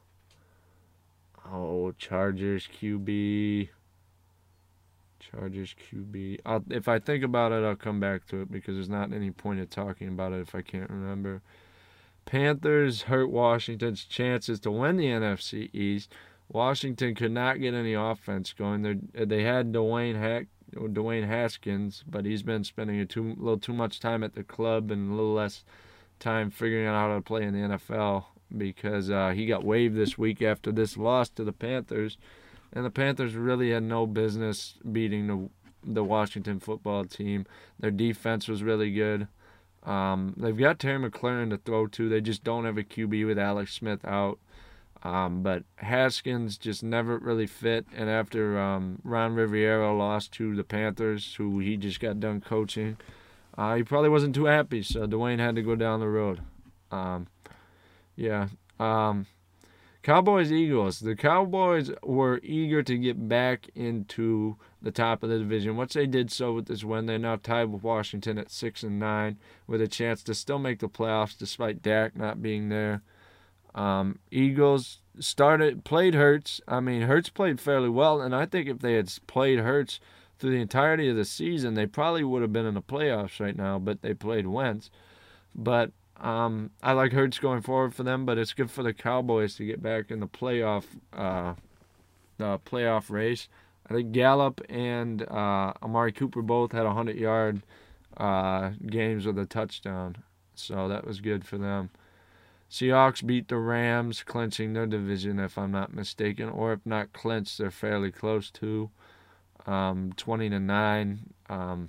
Oh, 1.51 1.93
Chargers 1.93 2.69
QB. 2.81 3.69
Chargers 5.19 5.75
QB. 5.91 6.41
I'll, 6.47 6.65
if 6.71 6.89
I 6.89 6.99
think 6.99 7.25
about 7.25 7.53
it, 7.53 7.65
I'll 7.65 7.77
come 7.77 8.01
back 8.01 8.27
to 8.29 8.43
it 8.43 8.53
because 8.53 8.75
there's 8.75 8.89
not 8.89 9.13
any 9.13 9.31
point 9.31 9.61
of 9.61 9.71
talking 9.71 10.09
about 10.09 10.33
it 10.33 10.41
if 10.41 10.55
I 10.55 10.63
can't 10.63 10.91
remember. 10.91 11.43
Panthers 12.25 13.03
hurt 13.03 13.31
Washington's 13.31 14.05
chances 14.05 14.61
to 14.61 14.71
win 14.71 14.97
the 14.97 15.07
NFC 15.07 15.71
East. 15.75 16.13
Washington 16.51 17.15
could 17.15 17.33
not 17.33 17.61
get 17.61 17.75
any 17.75 17.95
offense 17.95 18.53
going. 18.53 18.83
They 18.83 19.25
they 19.25 19.43
had 19.43 19.73
Dwayne 19.73 20.19
Hack, 20.19 20.47
Dwayne 20.75 21.27
Haskins, 21.27 22.05
but 22.07 22.25
he's 22.25 22.43
been 22.43 22.65
spending 22.65 23.01
a 23.01 23.07
too 23.07 23.35
little 23.39 23.59
too 23.59 23.73
much 23.73 24.01
time 24.01 24.23
at 24.23 24.35
the 24.35 24.45
club 24.45 24.91
and 24.91 25.11
a 25.11 25.15
little 25.15 25.35
less 25.35 25.65
time 26.19 26.51
figuring 26.51 26.87
out 26.87 26.95
how 26.95 27.15
to 27.15 27.21
play 27.21 27.45
in 27.45 27.55
the 27.55 27.77
NFL 27.77 28.25
because 28.57 29.11
uh, 29.11 29.31
he 29.35 29.47
got 29.47 29.65
waived 29.65 29.95
this 29.95 30.17
week 30.17 30.41
after 30.41 30.73
this 30.73 30.97
loss 30.97 31.29
to 31.31 31.45
the 31.45 31.53
Panthers 31.53 32.17
and 32.73 32.85
the 32.85 32.91
Panthers 32.91 33.35
really 33.35 33.71
had 33.71 33.83
no 33.83 34.07
business 34.07 34.75
beating 34.91 35.27
the 35.27 35.49
the 35.85 36.05
Washington 36.05 36.61
football 36.61 37.05
team. 37.05 37.47
Their 37.79 37.91
defense 37.91 38.49
was 38.49 38.63
really 38.63 38.91
good. 38.91 39.29
Um, 39.85 40.35
they've 40.37 40.57
got 40.57 40.79
Terry 40.79 40.99
McLaurin 41.11 41.51
to 41.51 41.57
throw 41.57 41.87
to. 41.87 42.09
They 42.09 42.21
just 42.21 42.45
don't 42.45 42.65
have 42.65 42.77
a 42.77 42.83
QB 42.83 43.27
with 43.27 43.39
Alex 43.39 43.75
Smith 43.75 44.05
out. 44.05 44.39
Um, 45.03 45.43
but 45.43 45.63
Haskins 45.77 46.59
just 46.59 46.83
never 46.83 47.19
really 47.19 47.47
fit. 47.47 47.87
And 47.95 48.11
after 48.11 48.59
um, 48.59 48.99
Ron 49.05 49.35
Rivera 49.35 49.97
lost 49.97 50.33
to 50.33 50.57
the 50.57 50.65
Panthers, 50.65 51.37
who 51.37 51.61
he 51.61 51.77
just 51.77 52.01
got 52.01 52.19
done 52.19 52.41
coaching, 52.41 52.97
uh, 53.57 53.77
he 53.77 53.85
probably 53.85 54.09
wasn't 54.09 54.35
too 54.35 54.47
happy. 54.47 54.83
So 54.83 55.07
Dwayne 55.07 55.39
had 55.39 55.55
to 55.55 55.63
go 55.63 55.77
down 55.77 56.01
the 56.01 56.09
road. 56.09 56.41
Um, 56.91 57.29
yeah. 58.17 58.49
Um, 58.81 59.27
Cowboys 60.03 60.53
Eagles. 60.53 61.01
The 61.01 61.17
Cowboys 61.17 61.91
were 62.03 62.41
eager 62.43 62.83
to 62.83 62.97
get 62.97 63.29
back 63.29 63.69
into 63.75 64.57
the 64.81 64.93
top 64.93 65.23
of 65.23 65.29
the 65.29 65.39
division. 65.39 65.77
Once 65.77 65.95
they 65.95 66.07
did 66.07 66.31
so 66.31 66.53
with 66.53 66.67
this 66.67 66.85
win, 66.85 67.07
they're 67.07 67.19
now 67.19 67.37
tied 67.37 67.71
with 67.71 67.83
Washington 67.83 68.39
at 68.39 68.51
six 68.51 68.83
and 68.83 68.99
nine, 68.99 69.39
with 69.67 69.83
a 69.83 69.89
chance 69.89 70.23
to 70.23 70.35
still 70.35 70.59
make 70.59 70.79
the 70.79 70.89
playoffs 70.89 71.37
despite 71.37 71.83
Dak 71.83 72.17
not 72.17 72.41
being 72.41 72.69
there. 72.69 73.03
Um, 73.75 74.19
Eagles 74.31 74.99
started 75.21 75.85
played 75.85 76.15
Hurts. 76.15 76.61
I 76.67 76.81
mean, 76.81 77.03
Hurts 77.03 77.29
played 77.29 77.61
fairly 77.61 77.89
well, 77.89 78.21
and 78.21 78.35
I 78.35 78.47
think 78.47 78.69
if 78.69 78.79
they 78.79 78.95
had 78.95 79.13
played 79.27 79.59
Hurts 79.59 80.01
through 80.39 80.53
the 80.53 80.61
entirety 80.61 81.09
of 81.09 81.17
the 81.17 81.25
season, 81.25 81.75
they 81.75 81.87
probably 81.87 82.25
would 82.25 82.43
have 82.43 82.53
been 82.53 82.67
in 82.67 82.75
the 82.75 82.83
playoffs 82.83 83.41
right 83.41 83.57
now. 83.57 83.79
But 83.79 84.03
they 84.03 84.15
played 84.15 84.47
Wentz. 84.47 84.91
But 85.55 85.91
um, 86.21 86.71
I 86.83 86.93
like 86.93 87.13
Hurts 87.13 87.39
going 87.39 87.63
forward 87.63 87.95
for 87.95 88.03
them, 88.03 88.27
but 88.27 88.39
it's 88.39 88.53
good 88.53 88.71
for 88.71 88.83
the 88.83 88.93
Cowboys 88.93 89.55
to 89.57 89.67
get 89.67 89.83
back 89.83 90.11
in 90.11 90.21
the 90.21 90.27
playoff 90.27 90.85
uh, 91.13 91.55
the 92.39 92.59
playoff 92.65 93.11
race. 93.11 93.49
I 93.89 93.95
think 93.95 94.13
Gallup 94.13 94.61
and 94.69 95.23
uh, 95.23 95.73
Amari 95.83 96.13
Cooper 96.13 96.43
both 96.43 96.73
had 96.73 96.85
100 96.85 97.17
yard 97.17 97.63
uh, 98.17 98.71
games 98.87 99.27
with 99.27 99.39
a 99.39 99.47
touchdown, 99.47 100.17
so 100.55 100.89
that 100.89 101.07
was 101.07 101.21
good 101.21 101.45
for 101.45 101.59
them. 101.59 101.91
Seahawks 102.71 103.25
beat 103.25 103.49
the 103.49 103.57
Rams, 103.57 104.23
clinching 104.23 104.75
their 104.75 104.87
division, 104.87 105.39
if 105.39 105.57
I'm 105.57 105.71
not 105.71 105.95
mistaken, 105.95 106.51
or 106.51 106.75
if 106.75 106.85
not 106.85 107.15
clinched, 107.15 107.57
they're 107.57 107.71
fairly 107.71 108.11
close 108.11 108.51
to 108.53 108.91
um, 109.67 110.13
20 110.17 110.51
to 110.51 110.61
nine. 110.61 111.33
Um, 111.49 111.89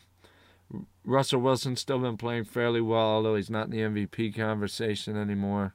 Russell 1.03 1.41
Wilson's 1.41 1.79
still 1.79 1.99
been 1.99 2.17
playing 2.17 2.45
fairly 2.45 2.81
well, 2.81 3.05
although 3.05 3.35
he's 3.35 3.49
not 3.49 3.65
in 3.65 3.71
the 3.71 4.05
MVP 4.05 4.35
conversation 4.35 5.17
anymore. 5.17 5.73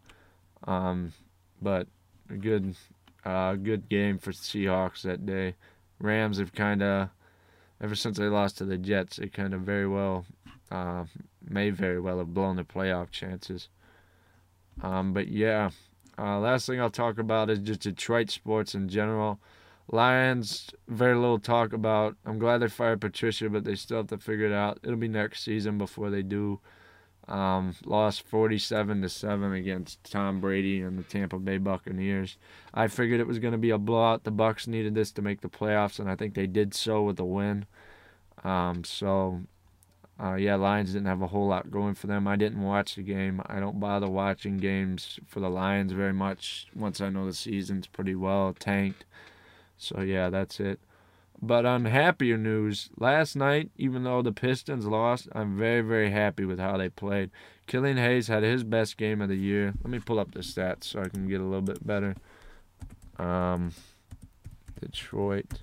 Um, 0.67 1.13
but 1.61 1.89
a 2.31 2.37
good, 2.37 2.77
uh, 3.25 3.55
good 3.55 3.89
game 3.89 4.19
for 4.19 4.33
Seahawks 4.33 5.03
that 5.03 5.27
day. 5.27 5.55
Rams 5.99 6.39
have 6.39 6.53
kind 6.53 6.83
of, 6.83 7.09
ever 7.83 7.95
since 7.95 8.19
they 8.19 8.27
lost 8.27 8.59
to 8.59 8.65
the 8.65 8.79
Jets, 8.79 9.17
they 9.17 9.29
kind 9.29 9.55
of 9.55 9.63
very 9.63 9.89
well, 9.89 10.25
uh, 10.71 11.05
may 11.47 11.71
very 11.71 12.01
well 12.01 12.19
have 12.19 12.35
blown 12.35 12.57
the 12.57 12.65
playoff 12.65 13.11
chances. 13.11 13.69
Um, 14.83 15.13
but 15.13 15.29
yeah, 15.29 15.71
uh, 16.19 16.39
last 16.39 16.67
thing 16.67 16.81
I'll 16.81 16.91
talk 16.91 17.19
about 17.19 17.51
is 17.51 17.59
just 17.59 17.81
Detroit 17.81 18.31
sports 18.31 18.75
in 18.75 18.89
general. 18.89 19.41
Lions, 19.91 20.71
very 20.89 21.15
little 21.15 21.39
talk 21.39 21.73
about. 21.73 22.17
I'm 22.25 22.39
glad 22.39 22.59
they 22.59 22.69
fired 22.69 23.01
Patricia, 23.01 23.51
but 23.51 23.65
they 23.65 23.75
still 23.75 23.99
have 23.99 24.07
to 24.09 24.19
figure 24.19 24.47
it 24.47 24.53
out. 24.53 24.79
It'll 24.83 24.97
be 24.97 25.09
next 25.09 25.45
season 25.45 25.79
before 25.79 26.11
they 26.11 26.23
do. 26.23 26.61
Um, 27.29 27.75
lost 27.87 28.23
47 28.23 29.01
to 29.03 29.09
7 29.09 29.53
against 29.53 30.05
Tom 30.11 30.41
Brady 30.41 30.83
and 30.83 30.99
the 30.99 31.03
Tampa 31.03 31.39
Bay 31.39 31.59
Buccaneers. 31.59 32.37
I 32.75 32.89
figured 32.89 33.21
it 33.21 33.27
was 33.27 33.39
going 33.39 33.53
to 33.53 33.59
be 33.59 33.71
a 33.71 33.79
blowout. 33.79 34.25
The 34.25 34.31
Bucks 34.31 34.67
needed 34.67 34.95
this 34.95 35.11
to 35.13 35.23
make 35.23 35.41
the 35.41 35.49
playoffs, 35.49 35.99
and 35.99 36.11
I 36.11 36.17
think 36.17 36.35
they 36.35 36.47
did 36.47 36.75
so 36.75 37.03
with 37.03 37.19
a 37.19 37.25
win. 37.25 37.65
Um, 38.43 38.85
so, 38.85 39.41
uh, 40.23 40.35
yeah, 40.35 40.57
Lions 40.57 40.93
didn't 40.93 41.07
have 41.07 41.23
a 41.23 41.29
whole 41.29 41.49
lot 41.49 41.71
going 41.71 41.95
for 41.95 42.09
them. 42.09 42.29
I 42.29 42.37
didn't 42.37 42.63
watch 42.63 42.95
the 42.95 43.03
game. 43.03 43.41
I 43.47 43.59
don't 43.59 43.81
bother 43.81 44.09
watching 44.09 44.59
games 44.59 45.19
for 45.27 45.41
the 45.41 45.49
Lions 45.49 45.93
very 45.93 46.13
much 46.13 46.67
once 46.75 47.01
I 47.01 47.09
know 47.09 47.25
the 47.25 47.33
season's 47.33 47.87
pretty 47.87 48.15
well 48.15 48.55
tanked. 48.59 49.07
So 49.77 50.01
yeah, 50.01 50.31
that's 50.31 50.61
it. 50.61 50.81
But 51.43 51.67
on 51.67 51.85
happier 51.85 52.39
news, 52.39 52.91
last 52.97 53.37
night, 53.37 53.71
even 53.77 54.05
though 54.05 54.23
the 54.23 54.33
Pistons 54.33 54.87
lost, 54.87 55.29
I'm 55.33 55.59
very, 55.59 55.83
very 55.83 56.11
happy 56.11 56.45
with 56.45 56.59
how 56.59 56.77
they 56.77 56.89
played. 56.89 57.31
Killian 57.67 57.97
Hayes 57.97 58.29
had 58.29 58.43
his 58.43 58.65
best 58.65 58.97
game 58.97 59.21
of 59.21 59.29
the 59.29 59.37
year. 59.37 59.75
Let 59.83 59.91
me 59.91 59.99
pull 59.99 60.19
up 60.19 60.33
the 60.33 60.41
stats 60.41 60.85
so 60.85 61.01
I 61.01 61.09
can 61.09 61.29
get 61.29 61.41
a 61.41 61.45
little 61.45 61.63
bit 61.63 61.87
better. 61.87 62.15
Um, 63.19 63.73
Detroit 64.81 65.61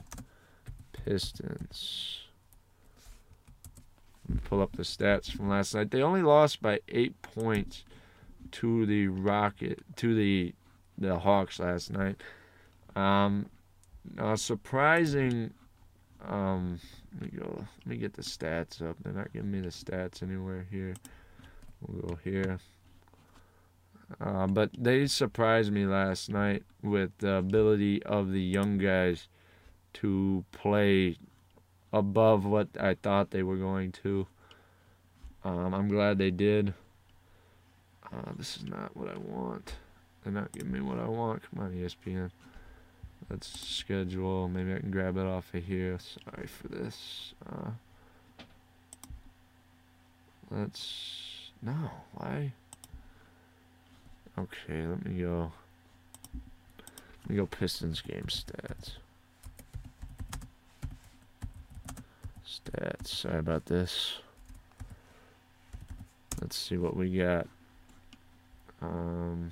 Pistons. 0.93 2.19
Let 4.27 4.35
me 4.35 4.41
pull 4.43 4.61
up 4.61 4.75
the 4.75 4.83
stats 4.83 5.31
from 5.31 5.49
last 5.49 5.73
night. 5.73 5.91
They 5.91 6.01
only 6.01 6.21
lost 6.21 6.61
by 6.61 6.79
eight 6.89 7.21
points 7.21 7.85
to 8.51 8.85
the 8.85 9.07
Rocket 9.07 9.79
to 9.97 10.13
the 10.13 10.53
the 10.97 11.19
Hawks 11.19 11.59
last 11.59 11.91
night. 11.91 12.21
Um, 12.95 13.47
uh, 14.17 14.35
surprising. 14.35 15.53
Um, 16.27 16.79
let 17.13 17.21
me 17.33 17.39
go. 17.39 17.65
Let 17.79 17.87
me 17.87 17.97
get 17.97 18.13
the 18.13 18.21
stats 18.21 18.81
up. 18.81 18.97
They're 19.03 19.13
not 19.13 19.33
giving 19.33 19.51
me 19.51 19.61
the 19.61 19.69
stats 19.69 20.21
anywhere 20.21 20.67
here. 20.69 20.93
We'll 21.81 22.09
go 22.09 22.19
here. 22.23 22.59
Uh, 24.19 24.47
but 24.47 24.71
they 24.77 25.07
surprised 25.07 25.71
me 25.71 25.85
last 25.85 26.29
night 26.29 26.63
with 26.83 27.11
the 27.19 27.35
ability 27.35 28.03
of 28.03 28.31
the 28.31 28.41
young 28.41 28.77
guys 28.77 29.27
to 29.93 30.43
play 30.51 31.17
above 31.93 32.45
what 32.45 32.67
I 32.79 32.95
thought 32.95 33.31
they 33.31 33.43
were 33.43 33.57
going 33.57 33.91
to. 34.03 34.27
Um, 35.43 35.73
I'm 35.73 35.87
glad 35.87 36.17
they 36.17 36.31
did. 36.31 36.73
Uh, 38.05 38.31
this 38.37 38.57
is 38.57 38.65
not 38.65 38.95
what 38.95 39.09
I 39.09 39.17
want. 39.17 39.73
They're 40.23 40.33
not 40.33 40.51
giving 40.51 40.71
me 40.71 40.81
what 40.81 40.99
I 40.99 41.07
want. 41.07 41.41
Come 41.49 41.63
on, 41.63 41.71
ESPN. 41.71 42.31
Let's 43.29 43.47
schedule. 43.47 44.47
Maybe 44.47 44.73
I 44.73 44.79
can 44.79 44.91
grab 44.91 45.17
it 45.17 45.25
off 45.25 45.53
of 45.53 45.63
here. 45.63 45.97
Sorry 45.99 46.47
for 46.47 46.67
this. 46.67 47.33
Uh, 47.49 47.71
let's. 50.49 51.51
No, 51.61 51.91
why? 52.13 52.53
Okay, 54.37 54.87
let 54.87 55.05
me 55.05 55.21
go. 55.21 55.51
Let 57.21 57.29
me 57.29 57.35
go 57.35 57.45
Pistons 57.45 58.01
game 58.01 58.27
stats. 58.27 58.93
Stats. 62.45 63.07
Sorry 63.07 63.39
about 63.39 63.65
this. 63.65 64.17
Let's 66.41 66.57
see 66.57 66.77
what 66.77 66.95
we 66.97 67.17
got. 67.17 67.47
Um, 68.81 69.51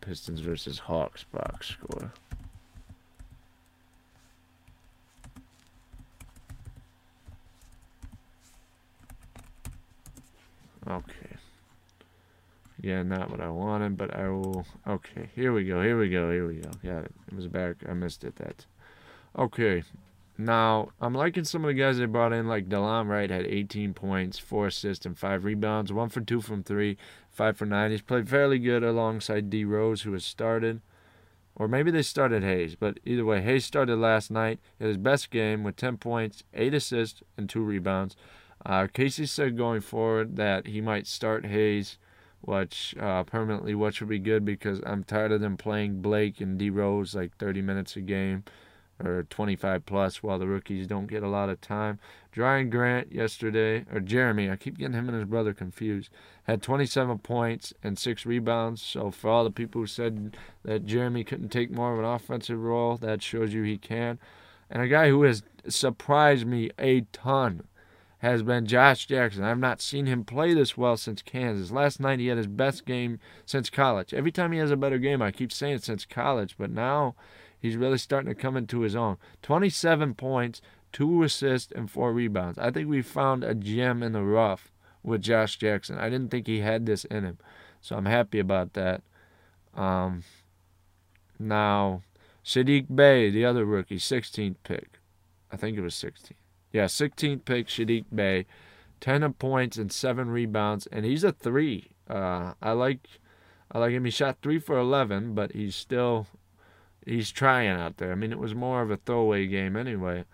Pistons 0.00 0.40
versus 0.40 0.78
Hawks 0.78 1.24
box 1.24 1.68
score. 1.68 2.12
Okay. 10.88 11.36
Yeah, 12.82 13.02
not 13.02 13.30
what 13.30 13.40
I 13.40 13.50
wanted, 13.50 13.96
but 13.96 14.16
I 14.16 14.28
will. 14.28 14.64
Okay, 14.86 15.28
here 15.34 15.52
we 15.52 15.64
go. 15.64 15.82
Here 15.82 15.98
we 15.98 16.08
go. 16.08 16.30
Here 16.30 16.46
we 16.46 16.54
go. 16.56 16.70
Got 16.82 17.04
it. 17.04 17.12
It 17.28 17.34
was 17.34 17.46
back. 17.46 17.76
I 17.88 17.92
missed 17.92 18.24
it. 18.24 18.36
That. 18.36 18.64
Okay. 19.38 19.82
Now, 20.40 20.88
I'm 21.02 21.12
liking 21.12 21.44
some 21.44 21.66
of 21.66 21.68
the 21.68 21.74
guys 21.74 21.98
they 21.98 22.06
brought 22.06 22.32
in, 22.32 22.48
like 22.48 22.66
Delon 22.66 23.08
Wright 23.08 23.28
had 23.28 23.44
18 23.44 23.92
points, 23.92 24.38
4 24.38 24.68
assists, 24.68 25.04
and 25.04 25.18
5 25.18 25.44
rebounds, 25.44 25.92
1 25.92 26.08
for 26.08 26.22
2 26.22 26.40
from 26.40 26.62
3, 26.62 26.96
5 27.30 27.56
for 27.58 27.66
9. 27.66 27.90
He's 27.90 28.00
played 28.00 28.26
fairly 28.26 28.58
good 28.58 28.82
alongside 28.82 29.50
D 29.50 29.66
Rose, 29.66 30.02
who 30.02 30.14
has 30.14 30.24
started. 30.24 30.80
Or 31.54 31.68
maybe 31.68 31.90
they 31.90 32.00
started 32.00 32.42
Hayes, 32.42 32.74
but 32.74 33.00
either 33.04 33.24
way, 33.26 33.42
Hayes 33.42 33.66
started 33.66 33.96
last 33.96 34.30
night. 34.30 34.60
His 34.78 34.96
best 34.96 35.30
game 35.30 35.62
with 35.62 35.76
10 35.76 35.98
points, 35.98 36.42
8 36.54 36.72
assists, 36.72 37.22
and 37.36 37.46
2 37.46 37.60
rebounds. 37.60 38.16
Uh, 38.64 38.86
Casey 38.90 39.26
said 39.26 39.58
going 39.58 39.82
forward 39.82 40.36
that 40.36 40.66
he 40.66 40.80
might 40.80 41.06
start 41.06 41.44
Hayes, 41.44 41.98
which 42.40 42.94
uh, 42.98 43.24
permanently, 43.24 43.74
which 43.74 44.00
would 44.00 44.08
be 44.08 44.18
good 44.18 44.46
because 44.46 44.80
I'm 44.86 45.04
tired 45.04 45.32
of 45.32 45.42
them 45.42 45.58
playing 45.58 46.00
Blake 46.00 46.40
and 46.40 46.56
D 46.56 46.70
Rose 46.70 47.14
like 47.14 47.36
30 47.36 47.60
minutes 47.60 47.94
a 47.96 48.00
game 48.00 48.44
or 49.04 49.24
25 49.24 49.86
plus 49.86 50.22
while 50.22 50.38
the 50.38 50.46
rookies 50.46 50.86
don't 50.86 51.06
get 51.06 51.22
a 51.22 51.28
lot 51.28 51.48
of 51.48 51.60
time. 51.60 51.98
Jerian 52.34 52.70
Grant 52.70 53.12
yesterday, 53.12 53.84
or 53.92 54.00
Jerami, 54.00 54.50
I 54.50 54.56
keep 54.56 54.78
getting 54.78 54.94
him 54.94 55.08
and 55.08 55.18
his 55.18 55.28
brother 55.28 55.52
confused, 55.52 56.10
had 56.44 56.62
27 56.62 57.18
points 57.18 57.72
and 57.82 57.98
six 57.98 58.24
rebounds. 58.24 58.82
So 58.82 59.10
for 59.10 59.30
all 59.30 59.44
the 59.44 59.50
people 59.50 59.80
who 59.80 59.86
said 59.86 60.36
that 60.64 60.86
Jerami 60.86 61.26
couldn't 61.26 61.48
take 61.50 61.70
more 61.70 61.92
of 61.92 61.98
an 61.98 62.04
offensive 62.04 62.60
role, 62.60 62.96
that 62.98 63.22
shows 63.22 63.52
you 63.52 63.62
he 63.62 63.78
can. 63.78 64.18
And 64.70 64.82
a 64.82 64.88
guy 64.88 65.08
who 65.08 65.22
has 65.24 65.42
surprised 65.68 66.46
me 66.46 66.70
a 66.78 67.02
ton 67.12 67.64
has 68.18 68.42
been 68.42 68.66
Josh 68.66 69.06
Jackson. 69.06 69.44
I've 69.44 69.58
not 69.58 69.80
seen 69.80 70.04
him 70.06 70.24
play 70.24 70.52
this 70.52 70.76
well 70.76 70.96
since 70.98 71.22
Kansas. 71.22 71.70
Last 71.70 72.00
night 72.00 72.20
he 72.20 72.26
had 72.26 72.36
his 72.36 72.46
best 72.46 72.84
game 72.84 73.18
since 73.46 73.70
college. 73.70 74.12
Every 74.12 74.30
time 74.30 74.52
he 74.52 74.58
has 74.58 74.70
a 74.70 74.76
better 74.76 74.98
game, 74.98 75.22
I 75.22 75.32
keep 75.32 75.50
saying 75.50 75.78
since 75.78 76.04
college, 76.04 76.56
but 76.58 76.70
now 76.70 77.14
he's 77.60 77.76
really 77.76 77.98
starting 77.98 78.28
to 78.28 78.40
come 78.40 78.56
into 78.56 78.80
his 78.80 78.96
own. 78.96 79.16
27 79.42 80.14
points, 80.14 80.60
two 80.92 81.22
assists, 81.22 81.72
and 81.72 81.90
four 81.90 82.12
rebounds. 82.12 82.58
I 82.58 82.70
think 82.70 82.88
we 82.88 83.02
found 83.02 83.44
a 83.44 83.54
gem 83.54 84.02
in 84.02 84.12
the 84.12 84.22
rough 84.22 84.72
with 85.02 85.22
Josh 85.22 85.56
Jackson. 85.56 85.98
I 85.98 86.08
didn't 86.08 86.30
think 86.30 86.46
he 86.46 86.60
had 86.60 86.86
this 86.86 87.04
in 87.04 87.24
him, 87.24 87.38
so 87.80 87.96
I'm 87.96 88.06
happy 88.06 88.38
about 88.38 88.72
that. 88.74 89.02
Um, 89.74 90.24
now, 91.38 92.02
Saddiq 92.44 92.94
Bey, 92.94 93.30
the 93.30 93.44
other 93.44 93.64
rookie, 93.64 93.98
16th 93.98 94.56
pick. 94.64 94.98
I 95.52 95.56
think 95.56 95.76
it 95.76 95.82
was 95.82 95.94
16. 95.94 96.36
Yeah, 96.72 96.84
16th 96.84 97.44
pick, 97.44 97.68
Saddiq 97.68 98.04
Bey. 98.14 98.46
10 99.00 99.32
points 99.34 99.76
and 99.78 99.90
7 99.90 100.30
rebounds, 100.30 100.86
and 100.88 101.04
he's 101.04 101.24
a 101.24 101.32
3. 101.32 101.90
Uh, 102.08 102.52
I 102.60 102.72
like 102.72 103.08
I 103.72 103.78
like 103.78 103.92
him. 103.92 104.04
He 104.04 104.10
shot 104.10 104.38
3 104.42 104.58
for 104.58 104.78
11, 104.78 105.34
but 105.34 105.52
he's 105.52 105.76
still 105.76 106.26
he's 107.04 107.30
trying 107.30 107.68
out 107.68 107.96
there. 107.98 108.12
I 108.12 108.14
mean, 108.14 108.32
it 108.32 108.38
was 108.38 108.54
more 108.54 108.82
of 108.82 108.90
a 108.90 108.96
throwaway 108.96 109.46
game 109.46 109.76
anyway. 109.76 110.24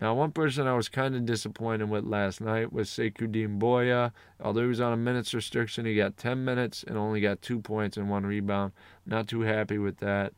Now, 0.00 0.14
one 0.14 0.32
person 0.32 0.66
I 0.66 0.74
was 0.74 0.88
kind 0.88 1.14
of 1.14 1.24
disappointed 1.24 1.88
with 1.88 2.04
last 2.04 2.40
night 2.40 2.72
was 2.72 2.90
Sekou 2.90 3.30
Doumbouya. 3.30 4.12
Although 4.40 4.62
he 4.62 4.66
was 4.66 4.80
on 4.80 4.92
a 4.92 4.96
minutes 4.96 5.32
restriction, 5.32 5.86
he 5.86 5.94
got 5.94 6.16
10 6.16 6.44
minutes 6.44 6.82
and 6.82 6.98
only 6.98 7.20
got 7.20 7.42
two 7.42 7.60
points 7.60 7.96
and 7.96 8.10
one 8.10 8.26
rebound. 8.26 8.72
Not 9.06 9.28
too 9.28 9.42
happy 9.42 9.78
with 9.78 9.98
that. 9.98 10.32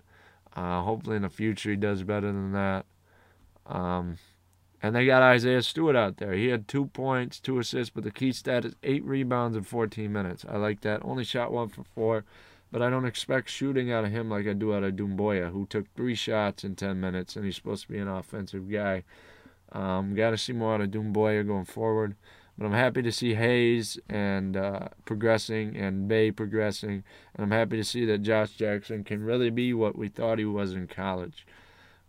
Uh, 0.55 0.83
hopefully, 0.83 1.17
in 1.17 1.23
the 1.23 1.31
future, 1.31 1.71
he 1.71 1.77
does 1.77 2.03
better 2.03 2.27
than 2.27 2.53
that. 2.53 2.85
Um, 3.67 4.19
and 4.83 4.95
they 4.95 5.07
got 5.07 5.23
Isaiah 5.23 5.63
Stewart 5.63 5.97
out 5.97 6.19
there. 6.19 6.35
He 6.35 6.49
had 6.49 6.69
two 6.69 6.87
points, 6.87 7.41
two 7.41 7.59
assists, 7.59 7.91
but 7.95 8.05
the 8.05 8.11
key 8.11 8.33
stat 8.33 8.65
is 8.65 8.77
eight 8.83 9.05
rebounds 9.05 9.57
in 9.57 9.65
14 9.65 10.13
minutes. 10.13 10.45
I 10.49 10.59
like 10.59 10.83
that. 10.83 11.01
Only 11.03 11.25
shot 11.25 11.51
one 11.51 11.69
for 11.69 11.83
four 11.83 12.25
but 12.77 12.83
I 12.83 12.91
don't 12.91 13.07
expect 13.07 13.49
shooting 13.49 13.91
out 13.91 14.05
of 14.05 14.11
him 14.11 14.29
like 14.29 14.47
I 14.47 14.53
do 14.53 14.75
out 14.75 14.85
of 14.85 14.97
Doumbouya, 14.97 15.51
who 15.51 15.65
took 15.65 15.87
three 15.95 16.15
shots 16.15 16.63
in 16.63 16.77
10 16.77 17.01
minutes, 17.01 17.35
and 17.35 17.43
he's 17.47 17.57
supposed 17.57 17.87
to 17.87 17.89
be 17.91 17.97
an 17.97 18.07
offensive 18.07 18.71
guy. 18.71 19.03
Um, 19.73 20.15
Got 20.15 20.33
to 20.33 20.37
see 20.37 20.53
more 20.53 20.75
out 20.75 20.83
of 20.83 20.91
Doumbouya 20.91 21.47
going 21.47 21.65
forward. 21.65 22.17
But 22.59 22.67
I'm 22.67 22.75
happy 22.75 23.01
to 23.01 23.11
see 23.11 23.33
Hayes 23.33 23.99
and 24.11 24.59
uh, 24.59 24.89
progressing 25.07 25.75
and 25.75 26.07
Bey 26.07 26.31
progressing, 26.31 27.03
and 27.35 27.45
I'm 27.45 27.51
happy 27.51 27.79
to 27.79 27.83
see 27.83 28.05
that 28.05 28.19
Josh 28.19 28.51
Jackson 28.51 29.05
can 29.05 29.25
really 29.25 29.49
be 29.49 29.73
what 29.73 29.97
we 29.97 30.09
thought 30.09 30.39
he 30.39 30.45
was 30.45 30.75
in 30.75 30.87
college. 30.87 31.47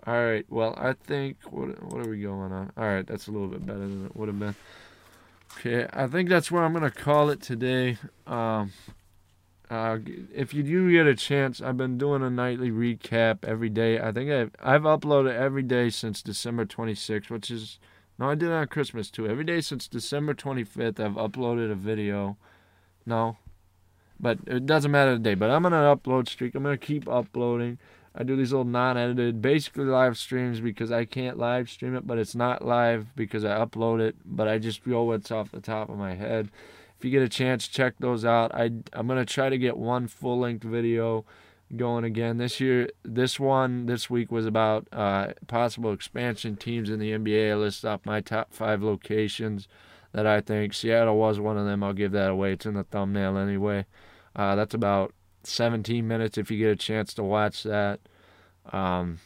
All 0.06 0.22
right, 0.22 0.46
well 0.50 0.74
I 0.78 0.92
think 1.02 1.38
what 1.50 1.82
what 1.82 2.06
are 2.06 2.10
we 2.10 2.24
going 2.24 2.52
on? 2.52 2.74
All 2.76 2.84
right, 2.84 3.08
that's 3.08 3.28
a 3.28 3.32
little 3.32 3.48
bit 3.48 3.66
better 3.66 3.80
than 3.80 4.08
it 4.08 4.18
would 4.18 4.28
have 4.28 4.40
been. 4.40 4.56
Okay, 5.60 5.88
I 5.94 6.08
think 6.08 6.28
that's 6.28 6.52
where 6.52 6.66
I'm 6.66 6.74
gonna 6.74 6.92
call 6.92 7.30
it 7.30 7.42
today. 7.42 7.98
Um, 8.26 8.74
uh, 9.70 9.98
if 10.34 10.54
you 10.54 10.64
do 10.64 10.92
get 10.92 11.08
a 11.08 11.16
chance, 11.16 11.62
I've 11.62 11.76
been 11.76 11.98
doing 11.98 12.24
a 12.24 12.30
nightly 12.30 12.72
recap 12.72 13.44
every 13.44 13.70
day. 13.70 14.00
I 14.00 14.12
think 14.14 14.32
I've, 14.32 14.52
I've 14.62 14.84
uploaded 14.84 15.34
every 15.34 15.64
day 15.64 15.90
since 15.90 16.22
December 16.22 16.66
26th, 16.66 17.30
which 17.30 17.52
is, 17.52 17.78
no, 18.18 18.30
I 18.30 18.36
did 18.36 18.50
it 18.50 18.54
on 18.54 18.68
Christmas 18.68 19.12
too. 19.12 19.28
Every 19.28 19.44
day 19.44 19.60
since 19.60 19.88
December 19.88 20.34
25th, 20.34 21.00
I've 21.00 21.14
uploaded 21.14 21.70
a 21.70 21.76
video. 21.76 22.38
No, 23.06 23.38
but 24.20 24.40
it 24.48 24.66
doesn't 24.66 24.92
matter 24.92 25.14
the 25.14 25.20
day. 25.20 25.36
But 25.36 25.50
I'm 25.50 25.66
on 25.66 25.74
an 25.74 25.98
upload 25.98 26.30
streak. 26.30 26.56
I'm 26.56 26.64
to 26.64 26.78
keep 26.78 27.08
uploading. 27.08 27.78
I 28.16 28.24
do 28.24 28.36
these 28.36 28.52
little 28.52 28.66
non 28.66 28.98
edited, 28.98 29.42
basically 29.42 29.86
live 29.86 30.18
streams 30.18 30.62
because 30.62 30.92
I 30.92 31.06
can't 31.06 31.38
live 31.38 31.70
stream 31.70 31.96
it, 31.96 32.08
but 32.08 32.18
it's 32.18 32.36
not 32.36 32.66
live 32.66 33.16
because 33.16 33.44
I 33.46 33.58
upload 33.58 34.00
it, 34.00 34.16
but 34.26 34.48
I 34.48 34.60
just 34.60 34.82
feel 34.82 35.06
what's 35.06 35.30
off 35.30 35.52
the 35.52 35.60
top 35.60 35.90
of 35.90 35.98
my 35.98 36.16
head 36.16 36.50
if 36.98 37.06
you 37.06 37.12
get 37.12 37.22
a 37.22 37.30
chance, 37.30 37.68
check 37.68 37.96
those 38.00 38.26
out. 38.26 38.54
I 38.54 38.72
I'm 38.94 39.08
gonna 39.08 39.26
try 39.26 39.50
to 39.50 39.58
get 39.58 39.78
one 39.78 40.08
full 40.08 40.40
length 40.40 40.64
video 40.64 41.26
going 41.76 42.04
again 42.04 42.38
this 42.38 42.60
year. 42.60 42.90
This 43.04 43.40
one 43.40 43.86
this 43.86 44.10
week 44.10 44.32
was 44.32 44.46
about 44.46 44.88
uh, 44.92 45.34
possible 45.48 45.92
expansion 45.92 46.56
teams 46.56 46.90
in 46.90 47.00
the 47.00 47.12
NBA. 47.12 47.52
I 47.52 47.56
list 47.56 47.86
off 47.86 48.06
my 48.06 48.22
top 48.22 48.54
five 48.54 48.82
locations 48.82 49.68
that 50.14 50.26
I 50.26 50.42
think 50.42 50.74
Seattle 50.74 51.18
was 51.18 51.40
one 51.40 51.58
of 51.58 51.66
them. 51.66 51.84
I'll 51.84 51.94
give 51.94 52.14
that 52.14 52.32
away. 52.32 52.54
It's 52.54 52.66
in 52.66 52.74
the 52.74 52.84
thumbnail 52.84 53.38
anyway. 53.38 53.86
Uh, 54.36 54.56
that's 54.56 54.74
about 54.74 55.14
17 55.44 56.08
minutes 56.08 56.38
if 56.38 56.50
you 56.50 56.58
get 56.58 56.72
a 56.72 56.76
chance 56.76 57.14
to 57.16 57.24
watch 57.24 57.64
that. 57.64 58.00
Um, 58.72 59.20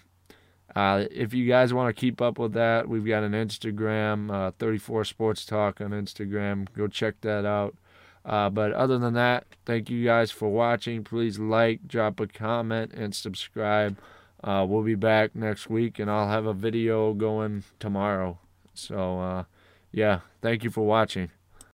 uh, 0.75 1.05
if 1.11 1.33
you 1.33 1.47
guys 1.47 1.73
want 1.73 1.93
to 1.93 1.99
keep 1.99 2.21
up 2.21 2.39
with 2.39 2.53
that, 2.53 2.87
we've 2.87 3.05
got 3.05 3.23
an 3.23 3.33
Instagram, 3.33 4.31
uh, 4.31 4.51
34 4.57 5.05
Sports 5.05 5.45
Talk 5.45 5.81
on 5.81 5.91
Instagram. 5.91 6.67
Go 6.75 6.87
check 6.87 7.21
that 7.21 7.45
out. 7.45 7.75
Uh, 8.23 8.49
but 8.49 8.71
other 8.73 8.97
than 8.97 9.13
that, 9.15 9.45
thank 9.65 9.89
you 9.89 10.05
guys 10.05 10.31
for 10.31 10.49
watching. 10.49 11.03
Please 11.03 11.39
like, 11.39 11.87
drop 11.87 12.19
a 12.19 12.27
comment, 12.27 12.93
and 12.93 13.15
subscribe. 13.15 13.97
Uh, 14.43 14.65
we'll 14.67 14.83
be 14.83 14.95
back 14.95 15.35
next 15.35 15.69
week, 15.69 15.99
and 15.99 16.09
I'll 16.09 16.29
have 16.29 16.45
a 16.45 16.53
video 16.53 17.13
going 17.13 17.63
tomorrow. 17.79 18.39
So, 18.73 19.19
uh, 19.19 19.43
yeah, 19.91 20.21
thank 20.41 20.63
you 20.63 20.69
for 20.69 20.85
watching. 20.85 21.31